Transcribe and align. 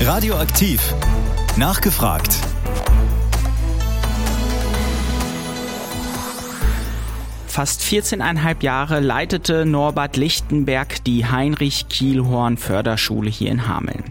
Radioaktiv. 0.00 0.94
Nachgefragt. 1.56 2.47
Fast 7.58 7.82
14,5 7.82 8.62
Jahre 8.62 9.00
leitete 9.00 9.66
Norbert 9.66 10.16
Lichtenberg 10.16 11.02
die 11.02 11.26
Heinrich 11.26 11.88
Kielhorn 11.88 12.56
Förderschule 12.56 13.28
hier 13.30 13.50
in 13.50 13.66
Hameln. 13.66 14.04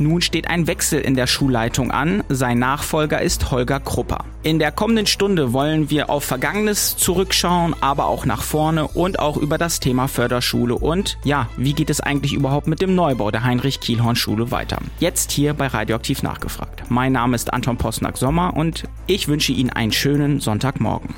Nun 0.00 0.20
steht 0.20 0.50
ein 0.50 0.66
Wechsel 0.66 1.00
in 1.00 1.14
der 1.14 1.28
Schulleitung 1.28 1.92
an. 1.92 2.24
Sein 2.28 2.58
Nachfolger 2.58 3.22
ist 3.22 3.52
Holger 3.52 3.78
Krupper. 3.78 4.24
In 4.42 4.58
der 4.58 4.72
kommenden 4.72 5.06
Stunde 5.06 5.52
wollen 5.52 5.90
wir 5.90 6.10
auf 6.10 6.24
Vergangenes 6.24 6.96
zurückschauen, 6.96 7.76
aber 7.80 8.06
auch 8.06 8.26
nach 8.26 8.42
vorne 8.42 8.88
und 8.88 9.20
auch 9.20 9.36
über 9.36 9.58
das 9.58 9.78
Thema 9.78 10.08
Förderschule 10.08 10.74
und 10.74 11.18
ja, 11.22 11.48
wie 11.56 11.74
geht 11.74 11.90
es 11.90 12.00
eigentlich 12.00 12.32
überhaupt 12.32 12.66
mit 12.66 12.82
dem 12.82 12.96
Neubau 12.96 13.30
der 13.30 13.44
Heinrich 13.44 13.78
Kielhorn 13.78 14.16
Schule 14.16 14.50
weiter? 14.50 14.78
Jetzt 14.98 15.30
hier 15.30 15.54
bei 15.54 15.68
Radioaktiv 15.68 16.24
nachgefragt. 16.24 16.82
Mein 16.88 17.12
Name 17.12 17.36
ist 17.36 17.52
Anton 17.52 17.76
Posnack-Sommer 17.76 18.56
und 18.56 18.82
ich 19.06 19.28
wünsche 19.28 19.52
Ihnen 19.52 19.70
einen 19.70 19.92
schönen 19.92 20.40
Sonntagmorgen. 20.40 21.14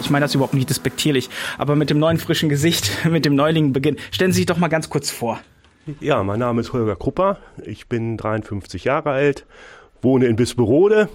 Ich 0.00 0.10
meine 0.10 0.24
das 0.24 0.34
überhaupt 0.34 0.54
nicht 0.54 0.70
despektierlich, 0.70 1.30
aber 1.58 1.76
mit 1.76 1.90
dem 1.90 1.98
neuen 1.98 2.18
frischen 2.18 2.48
Gesicht, 2.48 3.04
mit 3.10 3.24
dem 3.24 3.34
Neuling 3.34 3.72
beginnen. 3.72 3.98
Stellen 4.10 4.32
Sie 4.32 4.38
sich 4.38 4.46
doch 4.46 4.58
mal 4.58 4.68
ganz 4.68 4.90
kurz 4.90 5.10
vor. 5.10 5.40
Ja, 6.00 6.22
mein 6.22 6.38
Name 6.38 6.60
ist 6.60 6.72
Holger 6.72 6.96
Krupper. 6.96 7.38
Ich 7.64 7.88
bin 7.88 8.16
53 8.16 8.84
Jahre 8.84 9.10
alt, 9.10 9.46
wohne 10.02 10.26
in 10.26 10.36
Bisperode 10.36 11.08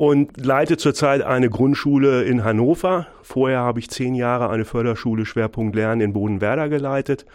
und 0.00 0.42
leite 0.42 0.78
zurzeit 0.78 1.20
eine 1.20 1.50
Grundschule 1.50 2.22
in 2.22 2.42
Hannover. 2.42 3.08
Vorher 3.20 3.58
habe 3.58 3.80
ich 3.80 3.90
zehn 3.90 4.14
Jahre 4.14 4.48
eine 4.48 4.64
Förderschule 4.64 5.26
Schwerpunkt 5.26 5.76
Lernen 5.76 6.00
in 6.00 6.14
Bodenwerder 6.14 6.70
geleitet. 6.70 7.26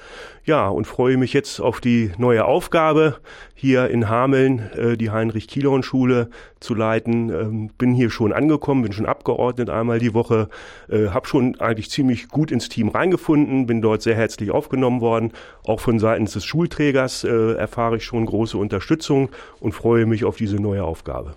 Ja, 0.46 0.68
und 0.70 0.88
freue 0.88 1.16
mich 1.18 1.32
jetzt 1.32 1.60
auf 1.60 1.80
die 1.80 2.12
neue 2.18 2.44
Aufgabe, 2.46 3.18
hier 3.54 3.91
in 3.91 4.10
Hameln 4.10 4.72
äh, 4.76 4.98
die 4.98 5.12
Heinrich-Kielhorn-Schule 5.12 6.32
zu 6.60 6.74
leiten. 6.74 7.30
Ähm, 7.30 7.70
bin 7.77 7.94
hier 7.94 8.10
schon 8.10 8.34
angekommen, 8.34 8.82
bin 8.82 8.94
schon 8.94 9.05
abgeordnet 9.05 9.70
einmal 9.70 10.00
die 10.00 10.16
Woche, 10.16 10.50
äh, 10.90 11.10
habe 11.10 11.27
schon 11.27 11.60
eigentlich 11.60 11.91
ziemlich 11.91 12.29
gut 12.29 12.50
ins 12.50 12.68
Team 12.68 12.90
reingefunden, 12.90 13.68
bin 13.68 13.84
dort 13.84 14.02
sehr 14.02 14.16
herzlich 14.16 14.50
aufgenommen 14.50 15.02
worden. 15.02 15.34
Auch 15.68 15.82
von 15.82 16.00
seitens 16.00 16.34
des 16.34 16.46
Schulträgers 16.46 17.26
äh, 17.26 17.54
erfahre 17.54 17.98
ich 17.98 18.05
schon 18.05 18.26
große 18.26 18.57
Unterstützung 18.57 19.29
und 19.60 19.74
freue 19.74 20.07
mich 20.07 20.26
auf 20.26 20.38
diese 20.38 20.55
neue 20.55 20.84
Aufgabe. 20.84 21.35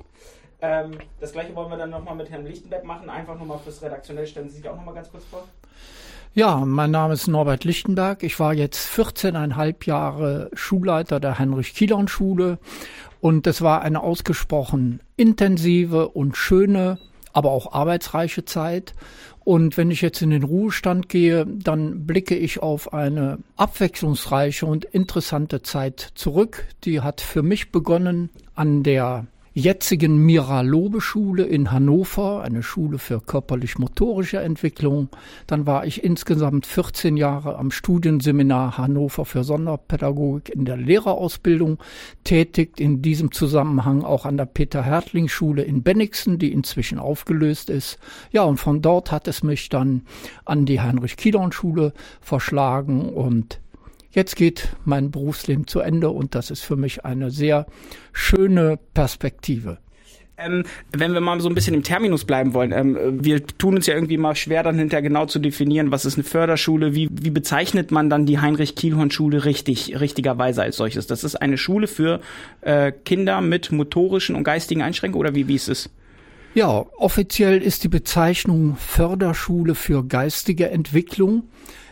Ähm, 0.60 0.98
das 1.20 1.32
gleiche 1.32 1.54
wollen 1.54 1.70
wir 1.70 1.76
dann 1.76 1.90
nochmal 1.90 2.16
mit 2.16 2.30
Herrn 2.30 2.46
Lichtenberg 2.46 2.84
machen. 2.84 3.08
Einfach 3.08 3.38
nochmal 3.38 3.58
fürs 3.58 3.82
Redaktionell. 3.82 4.26
Stellen 4.26 4.48
Sie 4.48 4.56
sich 4.56 4.68
auch 4.68 4.76
nochmal 4.76 4.94
ganz 4.94 5.10
kurz 5.10 5.24
vor. 5.24 5.44
Ja, 6.34 6.56
mein 6.64 6.90
Name 6.90 7.14
ist 7.14 7.26
Norbert 7.26 7.64
Lichtenberg. 7.64 8.22
Ich 8.22 8.38
war 8.38 8.54
jetzt 8.54 8.88
14,5 8.88 9.86
Jahre 9.86 10.50
Schulleiter 10.52 11.20
der 11.20 11.38
Heinrich-Kielon-Schule 11.38 12.58
und 13.20 13.46
es 13.46 13.62
war 13.62 13.82
eine 13.82 14.02
ausgesprochen 14.02 15.00
intensive 15.16 16.08
und 16.10 16.36
schöne, 16.36 16.98
aber 17.32 17.50
auch 17.50 17.72
arbeitsreiche 17.72 18.44
Zeit. 18.44 18.94
Und 19.44 19.76
wenn 19.76 19.90
ich 19.90 20.02
jetzt 20.02 20.20
in 20.20 20.30
den 20.30 20.42
Ruhestand 20.42 21.08
gehe, 21.08 21.46
dann 21.46 22.06
blicke 22.06 22.36
ich 22.36 22.62
auf 22.62 22.92
eine 22.92 23.38
abwechslungsreiche 23.56 24.66
und 24.66 24.84
interessante 24.84 25.62
Zeit 25.62 26.12
zurück. 26.14 26.66
Die 26.84 27.00
hat 27.00 27.20
für 27.22 27.42
mich 27.42 27.72
begonnen 27.72 28.30
an 28.54 28.82
der 28.82 29.26
jetzigen 29.58 30.18
Mira-Lobe-Schule 30.24 31.44
in 31.44 31.72
Hannover, 31.72 32.42
eine 32.42 32.62
Schule 32.62 32.98
für 32.98 33.20
körperlich-motorische 33.20 34.38
Entwicklung. 34.38 35.08
Dann 35.46 35.66
war 35.66 35.84
ich 35.84 36.04
insgesamt 36.04 36.64
14 36.64 37.16
Jahre 37.16 37.58
am 37.58 37.70
Studienseminar 37.70 38.78
Hannover 38.78 39.24
für 39.24 39.42
Sonderpädagogik 39.42 40.48
in 40.48 40.64
der 40.64 40.76
Lehrerausbildung 40.76 41.78
tätig. 42.24 42.78
In 42.78 43.02
diesem 43.02 43.32
Zusammenhang 43.32 44.04
auch 44.04 44.24
an 44.26 44.36
der 44.36 44.46
Peter-Hertling-Schule 44.46 45.62
in 45.62 45.82
Bennigsen, 45.82 46.38
die 46.38 46.52
inzwischen 46.52 46.98
aufgelöst 46.98 47.68
ist. 47.68 47.98
Ja, 48.30 48.44
und 48.44 48.58
von 48.58 48.80
dort 48.80 49.10
hat 49.10 49.26
es 49.26 49.42
mich 49.42 49.68
dann 49.68 50.02
an 50.44 50.66
die 50.66 50.80
Heinrich-Kielhorn-Schule 50.80 51.92
verschlagen 52.20 53.08
und 53.08 53.60
Jetzt 54.10 54.36
geht 54.36 54.68
mein 54.84 55.10
Berufsleben 55.10 55.66
zu 55.66 55.80
Ende 55.80 56.10
und 56.10 56.34
das 56.34 56.50
ist 56.50 56.62
für 56.62 56.76
mich 56.76 57.04
eine 57.04 57.30
sehr 57.30 57.66
schöne 58.12 58.78
Perspektive. 58.94 59.78
Ähm, 60.40 60.62
wenn 60.96 61.12
wir 61.12 61.20
mal 61.20 61.40
so 61.40 61.48
ein 61.48 61.54
bisschen 61.54 61.74
im 61.74 61.82
Terminus 61.82 62.24
bleiben 62.24 62.54
wollen, 62.54 62.70
ähm, 62.70 63.24
wir 63.24 63.44
tun 63.44 63.74
uns 63.74 63.86
ja 63.86 63.94
irgendwie 63.94 64.18
mal 64.18 64.36
schwer, 64.36 64.62
dann 64.62 64.78
hinterher 64.78 65.02
genau 65.02 65.26
zu 65.26 65.40
definieren, 65.40 65.90
was 65.90 66.04
ist 66.04 66.14
eine 66.14 66.22
Förderschule, 66.22 66.94
wie, 66.94 67.08
wie 67.10 67.30
bezeichnet 67.30 67.90
man 67.90 68.08
dann 68.08 68.24
die 68.24 68.38
Heinrich-Kielhorn-Schule 68.38 69.44
richtig, 69.44 69.98
richtigerweise 69.98 70.62
als 70.62 70.76
solches? 70.76 71.08
Das 71.08 71.24
ist 71.24 71.34
eine 71.34 71.58
Schule 71.58 71.88
für 71.88 72.20
äh, 72.60 72.92
Kinder 72.92 73.40
mit 73.40 73.72
motorischen 73.72 74.36
und 74.36 74.44
geistigen 74.44 74.80
Einschränkungen 74.80 75.26
oder 75.26 75.34
wie, 75.34 75.48
wie 75.48 75.56
ist 75.56 75.68
es? 75.68 75.90
Ja, 76.54 76.86
offiziell 76.96 77.60
ist 77.60 77.82
die 77.82 77.88
Bezeichnung 77.88 78.76
Förderschule 78.76 79.74
für 79.74 80.04
geistige 80.04 80.70
Entwicklung. 80.70 81.48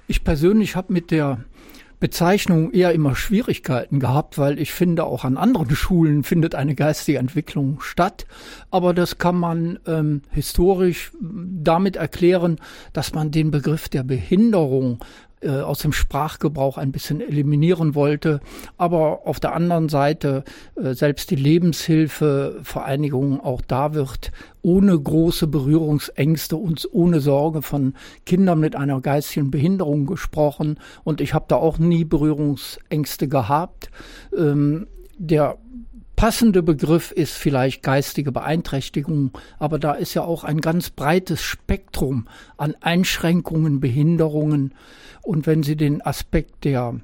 Ich 0.06 0.22
persönlich 0.22 0.76
habe 0.76 0.92
mit 0.92 1.10
der 1.10 1.44
Bezeichnung 1.98 2.72
eher 2.72 2.92
immer 2.92 3.16
Schwierigkeiten 3.16 4.00
gehabt, 4.00 4.36
weil 4.36 4.58
ich 4.58 4.72
finde, 4.72 5.04
auch 5.04 5.24
an 5.24 5.36
anderen 5.36 5.70
Schulen 5.76 6.22
findet 6.24 6.54
eine 6.54 6.74
geistige 6.74 7.18
Entwicklung 7.18 7.80
statt. 7.80 8.26
Aber 8.70 8.92
das 8.92 9.18
kann 9.18 9.36
man 9.36 9.78
ähm, 9.86 10.22
historisch 10.30 11.12
damit 11.20 11.96
erklären, 11.96 12.56
dass 12.92 13.14
man 13.14 13.30
den 13.30 13.50
Begriff 13.50 13.88
der 13.88 14.02
Behinderung 14.02 14.98
äh, 15.42 15.60
aus 15.60 15.80
dem 15.80 15.92
Sprachgebrauch 15.92 16.78
ein 16.78 16.92
bisschen 16.92 17.20
eliminieren 17.20 17.94
wollte. 17.94 18.40
Aber 18.76 19.26
auf 19.26 19.38
der 19.38 19.54
anderen 19.54 19.88
Seite 19.88 20.44
äh, 20.76 20.94
selbst 20.94 21.30
die 21.30 21.36
Lebenshilfevereinigung, 21.36 23.40
auch 23.40 23.60
da 23.60 23.94
wird 23.94 24.32
ohne 24.62 24.98
große 24.98 25.46
Berührungsängste 25.46 26.56
und 26.56 26.88
ohne 26.90 27.20
Sorge 27.20 27.62
von 27.62 27.94
Kindern 28.24 28.60
mit 28.60 28.76
einer 28.76 29.00
geistigen 29.00 29.50
Behinderung 29.50 30.06
gesprochen. 30.06 30.78
Und 31.04 31.20
ich 31.20 31.34
habe 31.34 31.44
da 31.48 31.56
auch 31.56 31.78
nie 31.78 32.04
Berührungsängste 32.04 33.28
gehabt. 33.28 33.90
Ähm, 34.36 34.86
der 35.18 35.56
passende 36.16 36.62
Begriff 36.62 37.12
ist 37.12 37.34
vielleicht 37.34 37.82
geistige 37.82 38.32
Beeinträchtigung, 38.32 39.30
aber 39.58 39.78
da 39.78 39.92
ist 39.92 40.14
ja 40.14 40.22
auch 40.22 40.44
ein 40.44 40.60
ganz 40.60 40.90
breites 40.90 41.42
Spektrum 41.42 42.26
an 42.56 42.74
Einschränkungen, 42.80 43.80
Behinderungen. 43.80 44.74
Und 45.22 45.46
wenn 45.46 45.62
Sie 45.62 45.76
den 45.76 46.04
Aspekt 46.04 46.64
der 46.64 47.00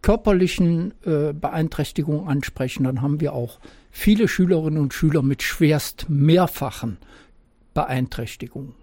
körperlichen 0.00 0.94
äh, 1.04 1.32
Beeinträchtigung 1.32 2.28
ansprechen, 2.28 2.84
dann 2.84 3.02
haben 3.02 3.20
wir 3.20 3.32
auch 3.34 3.58
viele 3.90 4.28
Schülerinnen 4.28 4.80
und 4.80 4.94
Schüler 4.94 5.22
mit 5.22 5.42
schwerst 5.42 6.06
mehrfachen 6.08 6.98
Beeinträchtigungen. 7.74 8.74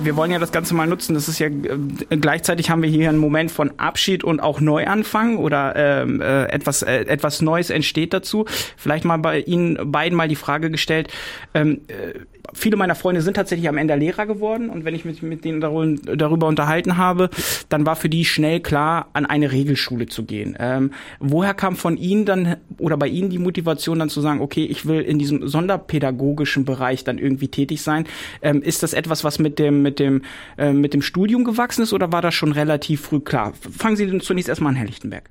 Wir 0.00 0.16
wollen 0.16 0.30
ja 0.30 0.38
das 0.38 0.52
Ganze 0.52 0.74
mal 0.74 0.86
nutzen. 0.86 1.14
Das 1.14 1.28
ist 1.28 1.38
ja 1.38 1.46
äh, 1.46 2.16
gleichzeitig 2.16 2.70
haben 2.70 2.82
wir 2.82 2.88
hier 2.88 3.08
einen 3.08 3.18
Moment 3.18 3.50
von 3.50 3.72
Abschied 3.78 4.24
und 4.24 4.40
auch 4.40 4.60
Neuanfang 4.60 5.36
oder 5.36 5.74
ähm, 5.76 6.20
äh, 6.20 6.44
etwas 6.46 6.82
äh, 6.82 7.02
etwas 7.02 7.42
Neues 7.42 7.70
entsteht 7.70 8.12
dazu. 8.12 8.46
Vielleicht 8.76 9.04
mal 9.04 9.18
bei 9.18 9.40
Ihnen 9.40 9.90
beiden 9.90 10.16
mal 10.16 10.28
die 10.28 10.36
Frage 10.36 10.70
gestellt. 10.70 11.12
Ähm, 11.54 11.82
äh, 11.88 12.20
viele 12.52 12.76
meiner 12.76 12.94
Freunde 12.94 13.22
sind 13.22 13.34
tatsächlich 13.34 13.68
am 13.68 13.78
Ende 13.78 13.94
Lehrer 13.94 14.26
geworden 14.26 14.68
und 14.68 14.84
wenn 14.84 14.94
ich 14.94 15.04
mich 15.04 15.22
mit 15.22 15.44
denen 15.44 15.60
darüber 15.60 16.46
unterhalten 16.46 16.96
habe, 16.96 17.30
dann 17.68 17.86
war 17.86 17.96
für 17.96 18.08
die 18.08 18.24
schnell 18.24 18.60
klar, 18.60 19.08
an 19.12 19.26
eine 19.26 19.52
Regelschule 19.52 20.06
zu 20.06 20.24
gehen. 20.24 20.56
Ähm, 20.58 20.90
woher 21.20 21.54
kam 21.54 21.76
von 21.76 21.96
Ihnen 21.96 22.24
dann 22.24 22.56
oder 22.78 22.96
bei 22.96 23.08
Ihnen 23.08 23.30
die 23.30 23.38
Motivation 23.38 23.98
dann 23.98 24.08
zu 24.08 24.20
sagen, 24.20 24.40
okay, 24.40 24.64
ich 24.64 24.86
will 24.86 25.00
in 25.00 25.18
diesem 25.18 25.46
sonderpädagogischen 25.46 26.64
Bereich 26.64 27.04
dann 27.04 27.18
irgendwie 27.18 27.48
tätig 27.48 27.82
sein? 27.82 28.06
Ähm, 28.42 28.62
ist 28.62 28.82
das 28.82 28.92
etwas, 28.92 29.24
was 29.24 29.38
mit 29.38 29.58
dem 29.58 29.82
mit 29.82 29.98
dem 29.98 30.22
äh, 30.58 30.72
mit 30.72 30.94
dem 30.94 31.02
Studium 31.02 31.44
gewachsen 31.44 31.82
ist 31.82 31.92
oder 31.92 32.12
war 32.12 32.22
das 32.22 32.34
schon 32.34 32.52
relativ 32.52 33.02
früh 33.02 33.20
klar? 33.20 33.52
Fangen 33.54 33.96
Sie 33.96 34.18
zunächst 34.18 34.48
erstmal 34.48 34.70
an, 34.70 34.76
Herr 34.76 34.86
Lichtenberg. 34.86 35.30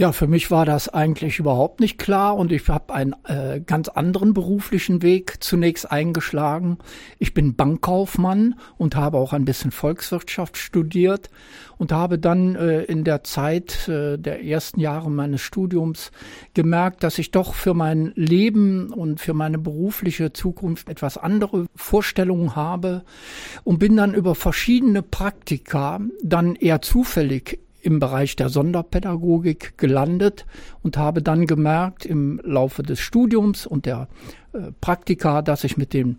Ja, 0.00 0.12
für 0.12 0.28
mich 0.28 0.52
war 0.52 0.64
das 0.64 0.88
eigentlich 0.88 1.40
überhaupt 1.40 1.80
nicht 1.80 1.98
klar 1.98 2.36
und 2.36 2.52
ich 2.52 2.68
habe 2.68 2.94
einen 2.94 3.16
äh, 3.24 3.60
ganz 3.60 3.88
anderen 3.88 4.32
beruflichen 4.32 5.02
Weg 5.02 5.42
zunächst 5.42 5.90
eingeschlagen. 5.90 6.78
Ich 7.18 7.34
bin 7.34 7.56
Bankkaufmann 7.56 8.54
und 8.76 8.94
habe 8.94 9.18
auch 9.18 9.32
ein 9.32 9.44
bisschen 9.44 9.72
Volkswirtschaft 9.72 10.56
studiert 10.56 11.30
und 11.78 11.90
habe 11.90 12.20
dann 12.20 12.54
äh, 12.54 12.84
in 12.84 13.02
der 13.02 13.24
Zeit 13.24 13.88
äh, 13.88 14.18
der 14.18 14.44
ersten 14.44 14.78
Jahre 14.78 15.10
meines 15.10 15.40
Studiums 15.40 16.12
gemerkt, 16.54 17.02
dass 17.02 17.18
ich 17.18 17.32
doch 17.32 17.54
für 17.54 17.74
mein 17.74 18.12
Leben 18.14 18.92
und 18.92 19.20
für 19.20 19.34
meine 19.34 19.58
berufliche 19.58 20.32
Zukunft 20.32 20.88
etwas 20.88 21.18
andere 21.18 21.66
Vorstellungen 21.74 22.54
habe 22.54 23.02
und 23.64 23.80
bin 23.80 23.96
dann 23.96 24.14
über 24.14 24.36
verschiedene 24.36 25.02
Praktika 25.02 25.98
dann 26.22 26.54
eher 26.54 26.82
zufällig 26.82 27.58
im 27.80 28.00
Bereich 28.00 28.36
der 28.36 28.48
Sonderpädagogik 28.48 29.78
gelandet 29.78 30.46
und 30.82 30.96
habe 30.96 31.22
dann 31.22 31.46
gemerkt 31.46 32.04
im 32.04 32.40
Laufe 32.44 32.82
des 32.82 33.00
Studiums 33.00 33.66
und 33.66 33.86
der 33.86 34.08
äh, 34.52 34.72
Praktika, 34.80 35.42
dass 35.42 35.64
ich 35.64 35.76
mit 35.76 35.92
den 35.92 36.18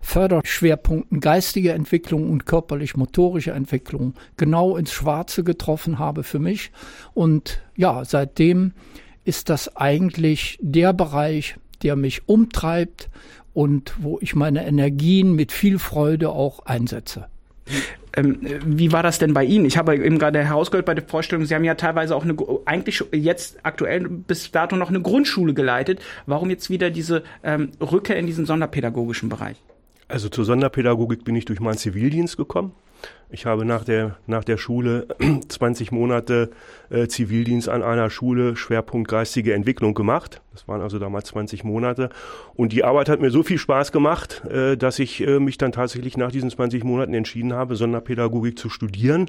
Förderschwerpunkten 0.00 1.20
geistige 1.20 1.72
Entwicklung 1.72 2.30
und 2.30 2.46
körperlich-motorische 2.46 3.50
Entwicklung 3.50 4.14
genau 4.36 4.76
ins 4.76 4.92
Schwarze 4.92 5.42
getroffen 5.42 5.98
habe 5.98 6.22
für 6.22 6.38
mich. 6.38 6.70
Und 7.12 7.60
ja, 7.74 8.04
seitdem 8.04 8.72
ist 9.24 9.48
das 9.48 9.76
eigentlich 9.76 10.58
der 10.62 10.92
Bereich, 10.92 11.56
der 11.82 11.96
mich 11.96 12.28
umtreibt 12.28 13.10
und 13.52 13.94
wo 13.98 14.18
ich 14.20 14.34
meine 14.36 14.64
Energien 14.64 15.32
mit 15.32 15.50
viel 15.50 15.78
Freude 15.78 16.30
auch 16.30 16.60
einsetze. 16.66 17.26
Ähm, 18.16 18.38
wie 18.64 18.92
war 18.92 19.02
das 19.02 19.18
denn 19.18 19.34
bei 19.34 19.44
Ihnen? 19.44 19.66
Ich 19.66 19.76
habe 19.76 19.94
eben 19.94 20.18
gerade 20.18 20.42
herausgehört 20.42 20.86
bei 20.86 20.94
der 20.94 21.04
Vorstellung, 21.04 21.44
Sie 21.44 21.54
haben 21.54 21.64
ja 21.64 21.74
teilweise 21.74 22.16
auch 22.16 22.24
eine, 22.24 22.34
eigentlich 22.64 23.04
jetzt 23.12 23.58
aktuell 23.62 24.08
bis 24.08 24.50
dato 24.50 24.76
noch 24.76 24.88
eine 24.88 25.02
Grundschule 25.02 25.52
geleitet. 25.52 26.00
Warum 26.24 26.50
jetzt 26.50 26.70
wieder 26.70 26.90
diese 26.90 27.22
ähm, 27.44 27.72
Rückkehr 27.80 28.16
in 28.16 28.26
diesen 28.26 28.46
sonderpädagogischen 28.46 29.28
Bereich? 29.28 29.56
Also 30.08 30.28
zur 30.28 30.44
Sonderpädagogik 30.44 31.24
bin 31.24 31.34
ich 31.36 31.44
durch 31.44 31.60
meinen 31.60 31.76
Zivildienst 31.76 32.36
gekommen. 32.36 32.72
Ich 33.28 33.44
habe 33.44 33.64
nach 33.64 33.82
der, 33.82 34.16
nach 34.26 34.44
der 34.44 34.56
Schule 34.56 35.08
20 35.48 35.90
Monate 35.90 36.50
äh, 36.90 37.08
Zivildienst 37.08 37.68
an 37.68 37.82
einer 37.82 38.08
Schule, 38.08 38.54
Schwerpunkt 38.54 39.08
geistige 39.10 39.52
Entwicklung 39.52 39.94
gemacht. 39.94 40.40
Das 40.52 40.68
waren 40.68 40.80
also 40.80 40.98
damals 41.00 41.28
20 41.28 41.64
Monate. 41.64 42.10
Und 42.54 42.72
die 42.72 42.84
Arbeit 42.84 43.08
hat 43.08 43.20
mir 43.20 43.30
so 43.30 43.42
viel 43.42 43.58
Spaß 43.58 43.90
gemacht, 43.90 44.44
äh, 44.44 44.76
dass 44.76 45.00
ich 45.00 45.26
äh, 45.26 45.40
mich 45.40 45.58
dann 45.58 45.72
tatsächlich 45.72 46.16
nach 46.16 46.30
diesen 46.30 46.50
20 46.50 46.84
Monaten 46.84 47.14
entschieden 47.14 47.52
habe, 47.52 47.74
Sonderpädagogik 47.74 48.58
zu 48.58 48.68
studieren 48.68 49.28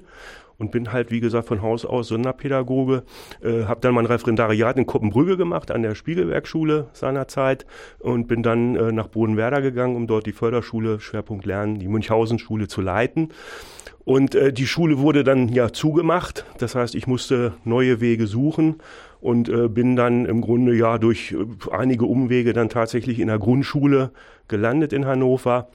und 0.59 0.71
bin 0.71 0.91
halt, 0.91 1.11
wie 1.11 1.19
gesagt, 1.19 1.47
von 1.47 1.61
Haus 1.61 1.85
aus 1.85 2.07
Sonderpädagoge. 2.07 3.03
Äh, 3.41 3.63
habe 3.65 3.81
dann 3.81 3.93
mein 3.93 4.05
Referendariat 4.05 4.77
in 4.77 4.85
Koppenbrügge 4.85 5.37
gemacht, 5.37 5.71
an 5.71 5.83
der 5.83 5.95
Spiegelwerkschule 5.95 6.87
seinerzeit 6.93 7.65
und 7.99 8.27
bin 8.27 8.43
dann 8.43 8.75
äh, 8.75 8.91
nach 8.91 9.07
Bodenwerder 9.07 9.61
gegangen, 9.61 9.95
um 9.95 10.07
dort 10.07 10.25
die 10.25 10.31
Förderschule 10.31 10.99
Schwerpunkt 10.99 11.45
Lernen, 11.45 11.79
die 11.79 11.87
Münchhausen-Schule 11.87 12.67
zu 12.67 12.81
leiten. 12.81 13.29
Und 14.07 14.35
äh, 14.35 14.53
die 14.53 14.67
Schule 14.67 14.99
wurde 14.99 15.25
dann 15.25 15.49
ja 15.49 15.73
zugemacht. 15.73 16.45
Das 16.59 16.75
heißt, 16.75 16.95
ich 16.95 17.07
musste 17.07 17.53
neue 17.65 17.99
Wege 17.99 18.25
suchen 18.25 18.77
und 19.19 19.49
äh, 19.49 19.67
bin 19.67 19.95
dann 19.97 20.25
im 20.25 20.39
Grunde 20.41 20.73
ja 20.75 20.97
durch 20.97 21.33
äh, 21.33 21.45
einige 21.71 22.05
Umwege 22.05 22.53
dann 22.53 22.69
tatsächlich 22.69 23.19
in 23.19 23.27
der 23.27 23.37
Grundschule 23.37 24.11
gelandet 24.47 24.93
in 24.93 25.05
Hannover 25.05 25.67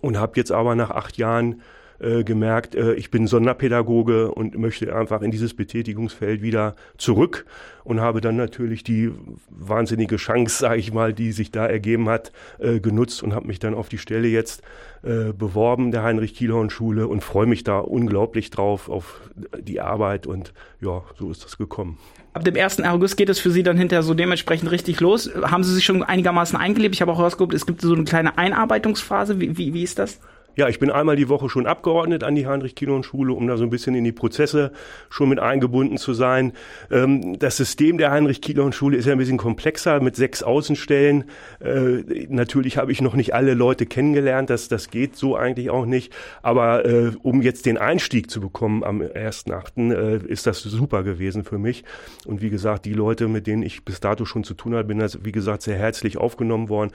und 0.00 0.18
habe 0.18 0.32
jetzt 0.36 0.50
aber 0.50 0.74
nach 0.76 0.90
acht 0.90 1.18
Jahren 1.18 1.60
äh, 2.00 2.24
gemerkt, 2.24 2.74
äh, 2.74 2.94
ich 2.94 3.10
bin 3.10 3.26
Sonderpädagoge 3.26 4.30
und 4.30 4.56
möchte 4.56 4.94
einfach 4.94 5.22
in 5.22 5.30
dieses 5.30 5.54
Betätigungsfeld 5.54 6.42
wieder 6.42 6.76
zurück 6.96 7.44
und 7.84 8.00
habe 8.00 8.20
dann 8.20 8.36
natürlich 8.36 8.84
die 8.84 9.10
wahnsinnige 9.48 10.16
Chance, 10.16 10.58
sage 10.58 10.78
ich 10.78 10.92
mal, 10.92 11.12
die 11.12 11.32
sich 11.32 11.50
da 11.50 11.66
ergeben 11.66 12.08
hat, 12.08 12.32
äh, 12.58 12.80
genutzt 12.80 13.22
und 13.22 13.34
habe 13.34 13.46
mich 13.46 13.58
dann 13.58 13.74
auf 13.74 13.88
die 13.88 13.98
Stelle 13.98 14.28
jetzt 14.28 14.62
äh, 15.02 15.32
beworben 15.32 15.90
der 15.90 16.02
Heinrich 16.02 16.34
Kielhorn 16.34 16.70
Schule 16.70 17.08
und 17.08 17.24
freue 17.24 17.46
mich 17.46 17.64
da 17.64 17.78
unglaublich 17.78 18.50
drauf 18.50 18.88
auf 18.88 19.20
die 19.58 19.80
Arbeit 19.80 20.26
und 20.26 20.52
ja, 20.80 21.02
so 21.18 21.30
ist 21.30 21.44
das 21.44 21.58
gekommen. 21.58 21.98
Ab 22.32 22.44
dem 22.44 22.56
1. 22.56 22.80
August 22.84 23.16
geht 23.16 23.28
es 23.28 23.40
für 23.40 23.50
Sie 23.50 23.62
dann 23.62 23.76
hinterher 23.76 24.02
so 24.02 24.14
dementsprechend 24.14 24.70
richtig 24.70 25.00
los. 25.00 25.30
Haben 25.42 25.64
Sie 25.64 25.74
sich 25.74 25.84
schon 25.84 26.02
einigermaßen 26.02 26.56
eingelebt? 26.56 26.94
Ich 26.94 27.00
habe 27.00 27.10
auch 27.10 27.18
herausgehoben, 27.18 27.56
es 27.56 27.66
gibt 27.66 27.80
so 27.80 27.92
eine 27.94 28.04
kleine 28.04 28.38
Einarbeitungsphase. 28.38 29.40
Wie, 29.40 29.58
wie, 29.58 29.74
wie 29.74 29.82
ist 29.82 29.98
das? 29.98 30.20
Ja, 30.58 30.68
ich 30.68 30.80
bin 30.80 30.90
einmal 30.90 31.14
die 31.14 31.28
Woche 31.28 31.48
schon 31.48 31.68
abgeordnet 31.68 32.24
an 32.24 32.34
die 32.34 32.48
Heinrich-Kinon-Schule, 32.48 33.32
um 33.32 33.46
da 33.46 33.56
so 33.56 33.62
ein 33.62 33.70
bisschen 33.70 33.94
in 33.94 34.02
die 34.02 34.10
Prozesse 34.10 34.72
schon 35.08 35.28
mit 35.28 35.38
eingebunden 35.38 35.98
zu 35.98 36.14
sein. 36.14 36.52
Ähm, 36.90 37.38
das 37.38 37.56
System 37.56 37.96
der 37.96 38.10
Heinrich-Kinon-Schule 38.10 38.96
ist 38.96 39.04
ja 39.06 39.12
ein 39.12 39.18
bisschen 39.18 39.38
komplexer 39.38 40.00
mit 40.00 40.16
sechs 40.16 40.42
Außenstellen. 40.42 41.26
Äh, 41.60 42.26
natürlich 42.28 42.76
habe 42.76 42.90
ich 42.90 43.00
noch 43.00 43.14
nicht 43.14 43.34
alle 43.34 43.54
Leute 43.54 43.86
kennengelernt, 43.86 44.50
das, 44.50 44.66
das 44.66 44.90
geht 44.90 45.14
so 45.14 45.36
eigentlich 45.36 45.70
auch 45.70 45.86
nicht. 45.86 46.12
Aber 46.42 46.84
äh, 46.84 47.12
um 47.22 47.40
jetzt 47.40 47.64
den 47.64 47.78
Einstieg 47.78 48.28
zu 48.28 48.40
bekommen 48.40 48.82
am 48.82 49.00
1.8., 49.00 49.94
äh, 49.94 50.26
ist 50.26 50.48
das 50.48 50.60
super 50.60 51.04
gewesen 51.04 51.44
für 51.44 51.58
mich. 51.58 51.84
Und 52.26 52.42
wie 52.42 52.50
gesagt, 52.50 52.84
die 52.84 52.94
Leute, 52.94 53.28
mit 53.28 53.46
denen 53.46 53.62
ich 53.62 53.84
bis 53.84 54.00
dato 54.00 54.24
schon 54.24 54.42
zu 54.42 54.54
tun 54.54 54.74
habe, 54.74 54.88
bin 54.88 54.98
das, 54.98 55.24
wie 55.24 55.30
gesagt, 55.30 55.62
sehr 55.62 55.78
herzlich 55.78 56.18
aufgenommen 56.18 56.68
worden. 56.68 56.90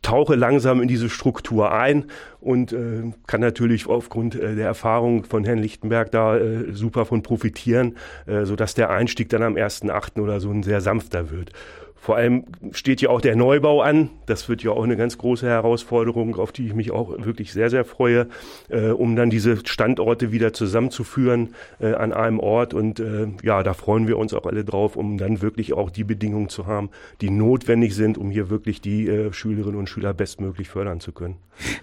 Tauche 0.00 0.36
langsam 0.36 0.80
in 0.80 0.88
diese 0.88 1.10
Struktur 1.10 1.70
ein 1.70 2.06
und 2.44 2.72
äh, 2.72 3.02
kann 3.26 3.40
natürlich 3.40 3.86
aufgrund 3.86 4.34
äh, 4.34 4.54
der 4.54 4.66
Erfahrung 4.66 5.24
von 5.24 5.44
Herrn 5.44 5.58
Lichtenberg 5.58 6.10
da 6.10 6.36
äh, 6.36 6.72
super 6.72 7.06
von 7.06 7.22
profitieren, 7.22 7.96
äh, 8.26 8.44
sodass 8.44 8.74
der 8.74 8.90
Einstieg 8.90 9.30
dann 9.30 9.42
am 9.42 9.54
1.8. 9.54 10.20
oder 10.20 10.40
so 10.40 10.50
ein 10.50 10.62
sehr 10.62 10.80
sanfter 10.80 11.30
wird. 11.30 11.50
Vor 12.04 12.16
allem 12.16 12.44
steht 12.72 13.00
ja 13.00 13.08
auch 13.08 13.22
der 13.22 13.34
Neubau 13.34 13.80
an. 13.80 14.10
Das 14.26 14.46
wird 14.50 14.62
ja 14.62 14.72
auch 14.72 14.84
eine 14.84 14.98
ganz 14.98 15.16
große 15.16 15.46
Herausforderung, 15.46 16.36
auf 16.36 16.52
die 16.52 16.66
ich 16.66 16.74
mich 16.74 16.90
auch 16.90 17.24
wirklich 17.24 17.50
sehr, 17.50 17.70
sehr 17.70 17.86
freue, 17.86 18.26
äh, 18.68 18.88
um 18.88 19.16
dann 19.16 19.30
diese 19.30 19.66
Standorte 19.66 20.30
wieder 20.30 20.52
zusammenzuführen 20.52 21.54
äh, 21.80 21.94
an 21.94 22.12
einem 22.12 22.40
Ort. 22.40 22.74
Und 22.74 23.00
äh, 23.00 23.28
ja, 23.42 23.62
da 23.62 23.72
freuen 23.72 24.06
wir 24.06 24.18
uns 24.18 24.34
auch 24.34 24.44
alle 24.44 24.66
drauf, 24.66 24.96
um 24.96 25.16
dann 25.16 25.40
wirklich 25.40 25.72
auch 25.72 25.88
die 25.88 26.04
Bedingungen 26.04 26.50
zu 26.50 26.66
haben, 26.66 26.90
die 27.22 27.30
notwendig 27.30 27.94
sind, 27.94 28.18
um 28.18 28.30
hier 28.30 28.50
wirklich 28.50 28.82
die 28.82 29.08
äh, 29.08 29.32
Schülerinnen 29.32 29.78
und 29.78 29.88
Schüler 29.88 30.12
bestmöglich 30.12 30.68
fördern 30.68 31.00
zu 31.00 31.12
können. 31.12 31.36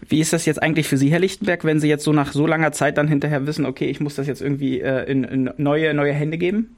Wie 0.08 0.20
ist 0.20 0.34
das 0.34 0.46
jetzt 0.46 0.62
eigentlich 0.62 0.88
für 0.88 0.98
Sie, 0.98 1.10
Herr 1.10 1.20
Lichtenberg, 1.20 1.64
wenn 1.64 1.80
Sie 1.80 1.90
jetzt 1.90 2.04
so 2.04 2.14
nach 2.14 2.32
so 2.32 2.46
langer 2.46 2.74
Zeit 2.74 3.00
dann 3.00 3.08
hinterher 3.08 3.48
wissen, 3.48 3.66
okay, 3.66 3.86
ich 3.86 4.00
muss 4.00 4.18
das 4.18 4.28
jetzt 4.28 4.44
irgendwie 4.44 4.82
äh, 4.82 5.10
in, 5.10 5.24
in 5.24 5.50
neue, 5.58 5.96
neue 5.96 6.14
Hände 6.14 6.38
geben? 6.38 6.76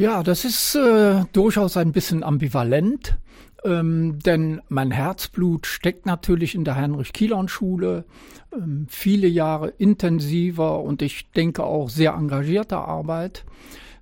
Ja, 0.00 0.22
das 0.22 0.46
ist 0.46 0.76
äh, 0.76 1.26
durchaus 1.34 1.76
ein 1.76 1.92
bisschen 1.92 2.22
ambivalent, 2.22 3.18
ähm, 3.64 4.18
denn 4.24 4.62
mein 4.70 4.90
Herzblut 4.92 5.66
steckt 5.66 6.06
natürlich 6.06 6.54
in 6.54 6.64
der 6.64 6.76
Heinrich-Kielon-Schule. 6.76 8.06
Ähm, 8.50 8.86
viele 8.88 9.26
Jahre 9.26 9.68
intensiver 9.76 10.80
und 10.80 11.02
ich 11.02 11.30
denke 11.32 11.64
auch 11.64 11.90
sehr 11.90 12.14
engagierter 12.14 12.78
Arbeit. 12.88 13.44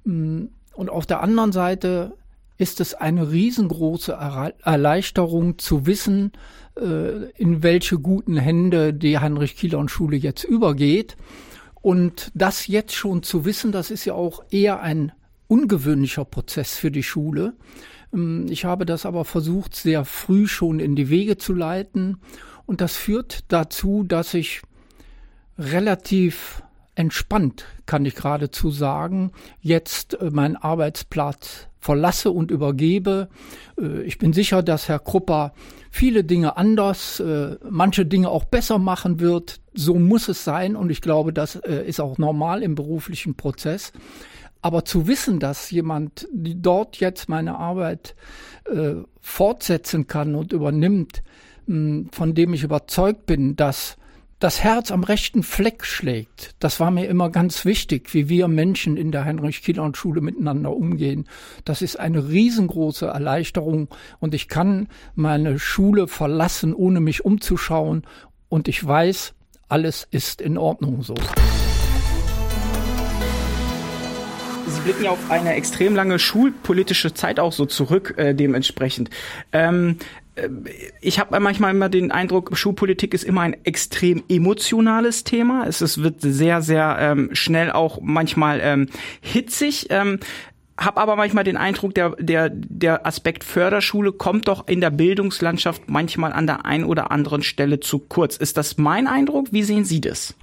Ähm, 0.07 0.51
und 0.77 0.89
auf 0.89 1.05
der 1.05 1.21
anderen 1.21 1.51
Seite 1.51 2.13
ist 2.59 2.81
es 2.81 2.95
eine 2.95 3.33
riesengroße 3.33 4.13
Erleichterung 4.63 5.59
zu 5.59 5.85
wissen, 5.85 6.31
äh, 6.81 7.29
in 7.33 7.65
welche 7.65 7.99
guten 7.99 8.37
Hände 8.37 8.95
die 8.95 9.19
Heinrich-Kielon-Schule 9.19 10.17
jetzt 10.17 10.45
übergeht. 10.45 11.17
Und 11.83 12.31
das 12.35 12.69
jetzt 12.69 12.95
schon 12.95 13.25
zu 13.25 13.45
wissen, 13.45 13.73
das 13.73 13.91
ist 13.91 14.05
ja 14.05 14.15
auch 14.15 14.45
eher 14.49 14.81
ein 14.81 15.11
ungewöhnlicher 15.49 16.25
Prozess 16.25 16.77
für 16.77 16.91
die 16.91 17.03
Schule. 17.03 17.55
Ähm, 18.15 18.47
ich 18.49 18.65
habe 18.65 18.87
das 18.87 19.07
aber 19.07 19.25
versucht, 19.25 19.75
sehr 19.75 20.05
früh 20.05 20.47
schon 20.47 20.79
in 20.81 20.95
die 20.95 21.11
Wege 21.11 21.37
zu 21.37 21.53
leiten. 21.53 22.19
Und 22.67 22.81
das 22.81 22.97
führt 22.97 23.45
dazu, 23.49 24.05
dass 24.05 24.35
ich 24.35 24.63
relativ 25.59 26.63
entspannt, 26.95 27.65
kann 27.87 28.05
ich 28.05 28.17
geradezu 28.17 28.71
sagen, 28.71 29.31
jetzt 29.61 30.15
äh, 30.15 30.31
meinen 30.31 30.57
Arbeitsplatz 30.57 31.69
verlasse 31.79 32.33
und 32.33 32.51
übergebe. 32.51 33.29
Äh, 33.81 34.03
ich 34.03 34.19
bin 34.19 34.33
sicher, 34.33 34.63
dass 34.65 34.89
Herr 34.89 34.99
Krupper 34.99 35.53
viele 35.91 36.25
Dinge 36.25 36.57
anders, 36.57 37.21
äh, 37.21 37.57
manche 37.71 38.05
Dinge 38.05 38.29
auch 38.31 38.45
besser 38.45 38.79
machen 38.79 39.21
wird. 39.21 39.61
So 39.75 39.95
muss 39.95 40.29
es 40.29 40.43
sein 40.43 40.75
und 40.75 40.91
ich 40.91 41.01
glaube, 41.01 41.33
das 41.33 41.55
ist 41.55 42.01
auch 42.01 42.19
normal 42.19 42.65
im 42.65 42.75
beruflichen 42.75 43.37
Prozess. 43.37 43.93
Aber 44.61 44.85
zu 44.85 45.07
wissen, 45.07 45.39
dass 45.41 45.71
jemand 45.71 46.27
dort 46.33 46.99
jetzt 46.99 47.29
meine 47.29 47.57
Arbeit 47.57 48.15
äh, 48.65 48.95
fortsetzen 49.21 50.07
kann 50.07 50.35
und 50.35 50.53
übernimmt, 50.53 51.23
mh, 51.67 51.75
hm, 51.75 52.09
von 52.13 52.35
dem 52.35 52.55
ich 52.55 52.65
überzeugt 52.65 53.27
bin, 53.27 53.57
dass 53.57 53.97
das 54.39 54.63
Herz 54.63 54.93
am 54.93 55.03
rechten 55.03 55.43
Fleck 55.43 55.85
schlägt. 55.85 56.55
Das 56.61 56.79
war 56.79 56.91
mir 56.91 57.09
immer 57.09 57.29
ganz 57.31 57.65
wichtig, 57.65 58.15
wie 58.15 58.29
wir 58.29 58.47
Menschen 58.47 58.97
in 58.97 59.11
der 59.11 59.25
Heinrich-Kielern-Schule 59.25 60.21
miteinander 60.21 60.75
umgehen. 60.75 61.27
Das 61.65 61.83
ist 61.83 61.99
eine 61.99 62.29
riesengroße 62.29 63.07
Erleichterung 63.07 63.89
und 64.21 64.35
ich 64.35 64.49
kann 64.49 64.89
meine 65.17 65.59
Schule 65.59 66.07
verlassen, 66.07 66.73
ohne 66.73 67.01
mich 67.01 67.25
umzuschauen 67.25 68.03
und 68.49 68.69
ich 68.69 68.85
weiß, 68.87 69.35
alles 69.69 70.07
ist 70.11 70.41
in 70.41 70.57
Ordnung 70.57 71.03
so. 71.03 71.15
Blicken 74.89 75.05
ja 75.05 75.11
auf 75.11 75.31
eine 75.31 75.53
extrem 75.53 75.95
lange 75.95 76.19
schulpolitische 76.19 77.13
Zeit 77.13 77.39
auch 77.41 77.53
so 77.53 77.67
zurück, 77.67 78.15
äh, 78.17 78.35
dementsprechend. 78.35 79.11
Ähm, 79.53 79.99
äh, 80.35 80.49
ich 81.03 81.19
habe 81.19 81.39
manchmal 81.41 81.73
immer 81.73 81.91
den 81.91 82.11
Eindruck, 82.11 82.57
Schulpolitik 82.57 83.13
ist 83.13 83.25
immer 83.25 83.43
ein 83.43 83.55
extrem 83.65 84.23
emotionales 84.31 85.25
Thema. 85.25 85.67
Es, 85.67 85.83
es 85.83 86.03
wird 86.03 86.23
sehr, 86.23 86.63
sehr 86.63 86.97
ähm, 87.01 87.29
schnell 87.35 87.71
auch 87.71 87.99
manchmal 88.01 88.61
ähm, 88.63 88.89
hitzig. 89.21 89.89
Ähm, 89.91 90.21
habe 90.79 91.03
aber 91.03 91.17
manchmal 91.17 91.45
den 91.45 91.59
Eindruck, 91.59 91.95
der, 91.95 92.17
der, 92.19 92.49
der 92.49 93.07
Aspekt 93.07 93.45
Förderschule 93.45 94.13
kommt 94.13 94.49
doch 94.49 94.69
in 94.69 94.81
der 94.81 94.89
Bildungslandschaft 94.89 95.83
manchmal 95.91 96.33
an 96.33 96.47
der 96.47 96.65
einen 96.65 96.85
oder 96.85 97.11
anderen 97.11 97.43
Stelle 97.43 97.81
zu 97.81 97.99
kurz. 97.99 98.39
Ist 98.39 98.57
das 98.57 98.79
mein 98.79 99.07
Eindruck? 99.07 99.49
Wie 99.51 99.65
sehen 99.65 99.85
Sie 99.85 100.01
das? 100.01 100.35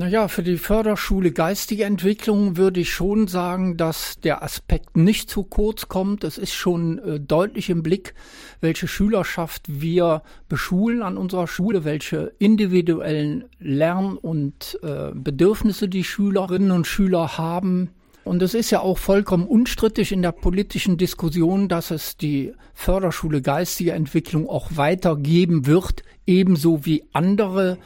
Naja, 0.00 0.28
für 0.28 0.42
die 0.42 0.56
Förderschule 0.56 1.30
geistige 1.30 1.84
Entwicklung 1.84 2.56
würde 2.56 2.80
ich 2.80 2.90
schon 2.90 3.28
sagen, 3.28 3.76
dass 3.76 4.18
der 4.18 4.42
Aspekt 4.42 4.96
nicht 4.96 5.28
zu 5.28 5.42
kurz 5.42 5.88
kommt. 5.88 6.24
Es 6.24 6.38
ist 6.38 6.54
schon 6.54 6.98
äh, 7.00 7.20
deutlich 7.20 7.68
im 7.68 7.82
Blick, 7.82 8.14
welche 8.62 8.88
Schülerschaft 8.88 9.64
wir 9.68 10.22
beschulen 10.48 11.02
an 11.02 11.18
unserer 11.18 11.46
Schule, 11.46 11.84
welche 11.84 12.32
individuellen 12.38 13.44
Lern- 13.58 14.16
und 14.16 14.78
äh, 14.82 15.10
Bedürfnisse 15.12 15.86
die 15.86 16.04
Schülerinnen 16.04 16.70
und 16.70 16.86
Schüler 16.86 17.36
haben. 17.36 17.90
Und 18.30 18.42
es 18.42 18.54
ist 18.54 18.70
ja 18.70 18.78
auch 18.78 18.96
vollkommen 18.96 19.44
unstrittig 19.44 20.12
in 20.12 20.22
der 20.22 20.30
politischen 20.30 20.96
Diskussion, 20.96 21.66
dass 21.66 21.90
es 21.90 22.16
die 22.16 22.52
Förderschule 22.74 23.42
geistige 23.42 23.90
Entwicklung 23.90 24.48
auch 24.48 24.68
weitergeben 24.76 25.66
wird, 25.66 26.04
ebenso 26.28 26.86
wie 26.86 27.02
andere 27.12 27.78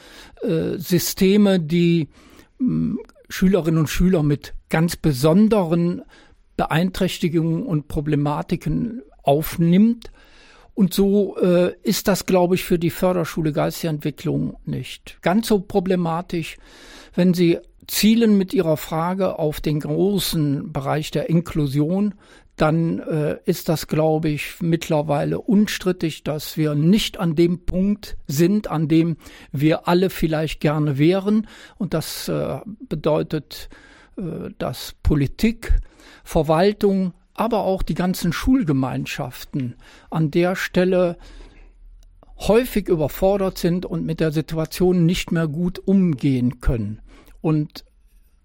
äh, 0.42 0.76
Systeme, 0.76 1.60
die 1.60 2.10
mh, 2.58 2.66
hm, 2.66 2.98
Schülerinnen 3.30 3.80
und 3.80 3.86
Schüler 3.88 4.22
mit 4.22 4.52
ganz 4.68 4.96
besonderen 4.96 6.02
Beeinträchtigungen 6.58 7.62
und 7.62 7.88
Problematiken 7.88 9.00
aufnimmt. 9.22 10.10
Und 10.74 10.92
so 10.92 11.38
äh, 11.38 11.72
ist 11.84 12.06
das, 12.06 12.26
glaube 12.26 12.56
ich, 12.56 12.64
für 12.64 12.78
die 12.78 12.90
Förderschule 12.90 13.54
geistige 13.54 13.88
Entwicklung 13.88 14.58
nicht 14.66 15.16
ganz 15.22 15.48
so 15.48 15.60
problematisch. 15.60 16.58
Wenn 17.14 17.32
Sie 17.32 17.60
zielen 17.86 18.38
mit 18.38 18.54
ihrer 18.54 18.76
Frage 18.76 19.38
auf 19.38 19.60
den 19.60 19.80
großen 19.80 20.72
Bereich 20.72 21.10
der 21.10 21.28
Inklusion, 21.28 22.14
dann 22.56 23.00
äh, 23.00 23.38
ist 23.44 23.68
das, 23.68 23.88
glaube 23.88 24.28
ich, 24.28 24.60
mittlerweile 24.60 25.40
unstrittig, 25.40 26.22
dass 26.22 26.56
wir 26.56 26.74
nicht 26.74 27.18
an 27.18 27.34
dem 27.34 27.64
Punkt 27.64 28.16
sind, 28.28 28.70
an 28.70 28.86
dem 28.86 29.16
wir 29.50 29.88
alle 29.88 30.08
vielleicht 30.08 30.60
gerne 30.60 30.96
wären. 30.98 31.48
Und 31.78 31.94
das 31.94 32.28
äh, 32.28 32.60
bedeutet, 32.88 33.68
äh, 34.16 34.50
dass 34.58 34.94
Politik, 35.02 35.72
Verwaltung, 36.22 37.12
aber 37.34 37.64
auch 37.64 37.82
die 37.82 37.94
ganzen 37.94 38.32
Schulgemeinschaften 38.32 39.74
an 40.10 40.30
der 40.30 40.54
Stelle 40.54 41.16
häufig 42.38 42.88
überfordert 42.88 43.58
sind 43.58 43.84
und 43.84 44.04
mit 44.04 44.20
der 44.20 44.30
Situation 44.30 45.06
nicht 45.06 45.32
mehr 45.32 45.48
gut 45.48 45.80
umgehen 45.80 46.60
können. 46.60 47.00
Und 47.44 47.84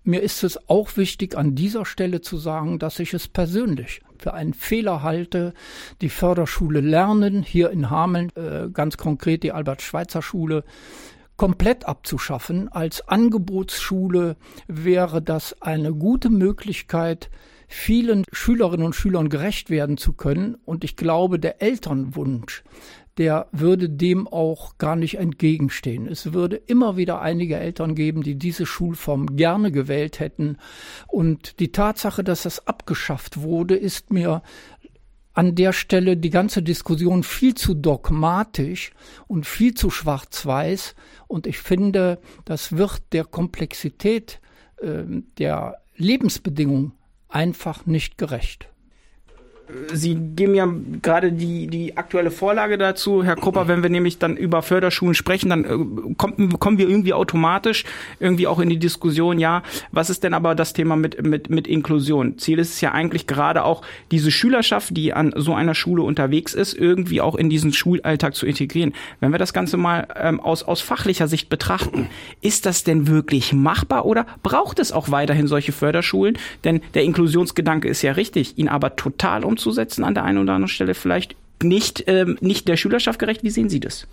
mir 0.03 0.21
ist 0.21 0.43
es 0.43 0.67
auch 0.67 0.97
wichtig, 0.97 1.37
an 1.37 1.55
dieser 1.55 1.85
Stelle 1.85 2.19
zu 2.19 2.35
sagen, 2.35 2.79
dass 2.79 2.99
ich 2.99 3.13
es 3.13 3.29
persönlich 3.29 4.01
für 4.17 4.33
einen 4.33 4.53
Fehler 4.53 5.03
halte, 5.03 5.53
die 6.01 6.09
Förderschule 6.09 6.81
Lernen 6.81 7.41
hier 7.41 7.69
in 7.69 7.89
Hameln, 7.89 8.29
äh, 8.35 8.67
ganz 8.73 8.97
konkret 8.97 9.43
die 9.43 9.53
Albert-Schweitzer-Schule, 9.53 10.65
komplett 11.37 11.85
abzuschaffen. 11.85 12.67
Als 12.67 13.07
Angebotsschule 13.07 14.35
wäre 14.67 15.21
das 15.21 15.61
eine 15.61 15.93
gute 15.93 16.29
Möglichkeit, 16.29 17.29
vielen 17.69 18.25
Schülerinnen 18.31 18.85
und 18.85 18.95
Schülern 18.95 19.29
gerecht 19.29 19.69
werden 19.69 19.97
zu 19.97 20.13
können. 20.13 20.55
Und 20.65 20.83
ich 20.83 20.95
glaube, 20.95 21.39
der 21.39 21.61
Elternwunsch, 21.61 22.63
der 23.17 23.47
würde 23.51 23.89
dem 23.89 24.27
auch 24.27 24.77
gar 24.79 24.95
nicht 24.95 25.19
entgegenstehen. 25.19 26.07
Es 26.07 26.33
würde 26.33 26.55
immer 26.55 26.97
wieder 26.97 27.21
einige 27.21 27.57
Eltern 27.57 27.93
geben, 27.93 28.23
die 28.23 28.35
diese 28.35 28.65
Schulform 28.65 29.35
gerne 29.35 29.71
gewählt 29.71 30.19
hätten. 30.19 30.57
Und 31.07 31.59
die 31.59 31.71
Tatsache, 31.71 32.23
dass 32.23 32.43
das 32.43 32.65
abgeschafft 32.67 33.41
wurde, 33.41 33.75
ist 33.75 34.11
mir 34.11 34.41
an 35.33 35.53
der 35.53 35.71
Stelle 35.71 36.17
die 36.17 36.31
ganze 36.31 36.63
Diskussion 36.63 37.23
viel 37.23 37.53
zu 37.53 37.75
dogmatisch 37.75 38.91
und 39.27 39.45
viel 39.45 39.75
zu 39.75 39.91
schwarz-weiß. 39.91 40.95
Und 41.27 41.45
ich 41.45 41.59
finde, 41.59 42.19
das 42.45 42.77
wird 42.77 43.01
der 43.11 43.25
Komplexität 43.25 44.41
äh, 44.81 45.03
der 45.37 45.77
Lebensbedingungen 45.95 46.93
einfach 47.29 47.85
nicht 47.85 48.17
gerecht. 48.17 48.69
Sie 49.93 50.15
geben 50.15 50.55
ja 50.55 50.67
gerade 51.01 51.31
die, 51.31 51.67
die 51.67 51.95
aktuelle 51.95 52.31
Vorlage 52.31 52.77
dazu, 52.77 53.23
Herr 53.23 53.35
Krupper, 53.35 53.67
wenn 53.67 53.83
wir 53.83 53.89
nämlich 53.89 54.17
dann 54.17 54.35
über 54.35 54.63
Förderschulen 54.63 55.13
sprechen, 55.13 55.49
dann 55.49 55.63
äh, 55.63 56.15
kommt, 56.17 56.59
kommen 56.59 56.77
wir 56.79 56.89
irgendwie 56.89 57.13
automatisch 57.13 57.83
irgendwie 58.19 58.47
auch 58.47 58.59
in 58.59 58.69
die 58.69 58.79
Diskussion, 58.79 59.37
ja, 59.37 59.61
was 59.91 60.09
ist 60.09 60.23
denn 60.23 60.33
aber 60.33 60.55
das 60.55 60.73
Thema 60.73 60.95
mit, 60.95 61.23
mit, 61.23 61.49
mit 61.51 61.67
Inklusion? 61.67 62.39
Ziel 62.39 62.57
ist 62.57 62.73
es 62.73 62.81
ja 62.81 62.93
eigentlich 62.93 63.27
gerade 63.27 63.63
auch, 63.63 63.83
diese 64.11 64.31
Schülerschaft, 64.31 64.97
die 64.97 65.13
an 65.13 65.33
so 65.35 65.53
einer 65.53 65.75
Schule 65.75 66.01
unterwegs 66.01 66.55
ist, 66.55 66.73
irgendwie 66.73 67.21
auch 67.21 67.35
in 67.35 67.49
diesen 67.49 67.71
Schulalltag 67.71 68.35
zu 68.35 68.47
integrieren. 68.47 68.93
Wenn 69.19 69.31
wir 69.31 69.39
das 69.39 69.53
Ganze 69.53 69.77
mal 69.77 70.07
ähm, 70.15 70.39
aus, 70.39 70.63
aus 70.63 70.81
fachlicher 70.81 71.27
Sicht 71.27 71.49
betrachten, 71.49 72.07
ist 72.41 72.65
das 72.65 72.83
denn 72.83 73.07
wirklich 73.07 73.53
machbar 73.53 74.05
oder 74.05 74.25
braucht 74.41 74.79
es 74.79 74.91
auch 74.91 75.11
weiterhin 75.11 75.47
solche 75.47 75.73
Förderschulen? 75.73 76.39
Denn 76.63 76.81
der 76.95 77.03
Inklusionsgedanke 77.03 77.87
ist 77.87 78.01
ja 78.01 78.13
richtig, 78.13 78.57
ihn 78.57 78.67
aber 78.67 78.95
total 78.95 79.43
um 79.43 79.57
umzusetzen 79.59 80.03
an 80.03 80.13
der 80.13 80.23
einen 80.23 80.37
oder 80.37 80.53
anderen 80.53 80.69
Stelle 80.69 80.93
vielleicht 80.93 81.35
nicht, 81.61 82.05
ähm, 82.07 82.37
nicht 82.39 82.67
der 82.67 82.77
Schülerschaft 82.77 83.19
gerecht. 83.19 83.43
Wie 83.43 83.49
sehen 83.49 83.69
Sie 83.69 83.81
das? 83.81 84.07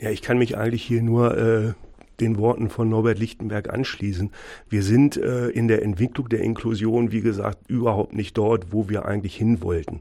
Ja, 0.00 0.10
ich 0.10 0.22
kann 0.22 0.38
mich 0.38 0.56
eigentlich 0.56 0.82
hier 0.82 1.02
nur 1.02 1.36
äh, 1.36 1.72
den 2.20 2.38
Worten 2.38 2.70
von 2.70 2.88
Norbert 2.88 3.18
Lichtenberg 3.18 3.68
anschließen. 3.68 4.30
Wir 4.70 4.82
sind 4.82 5.18
äh, 5.18 5.48
in 5.48 5.68
der 5.68 5.82
Entwicklung 5.82 6.30
der 6.30 6.40
Inklusion, 6.40 7.12
wie 7.12 7.20
gesagt, 7.20 7.68
überhaupt 7.68 8.14
nicht 8.14 8.38
dort, 8.38 8.72
wo 8.72 8.88
wir 8.88 9.04
eigentlich 9.04 9.36
hin 9.36 9.60
wollten. 9.60 10.00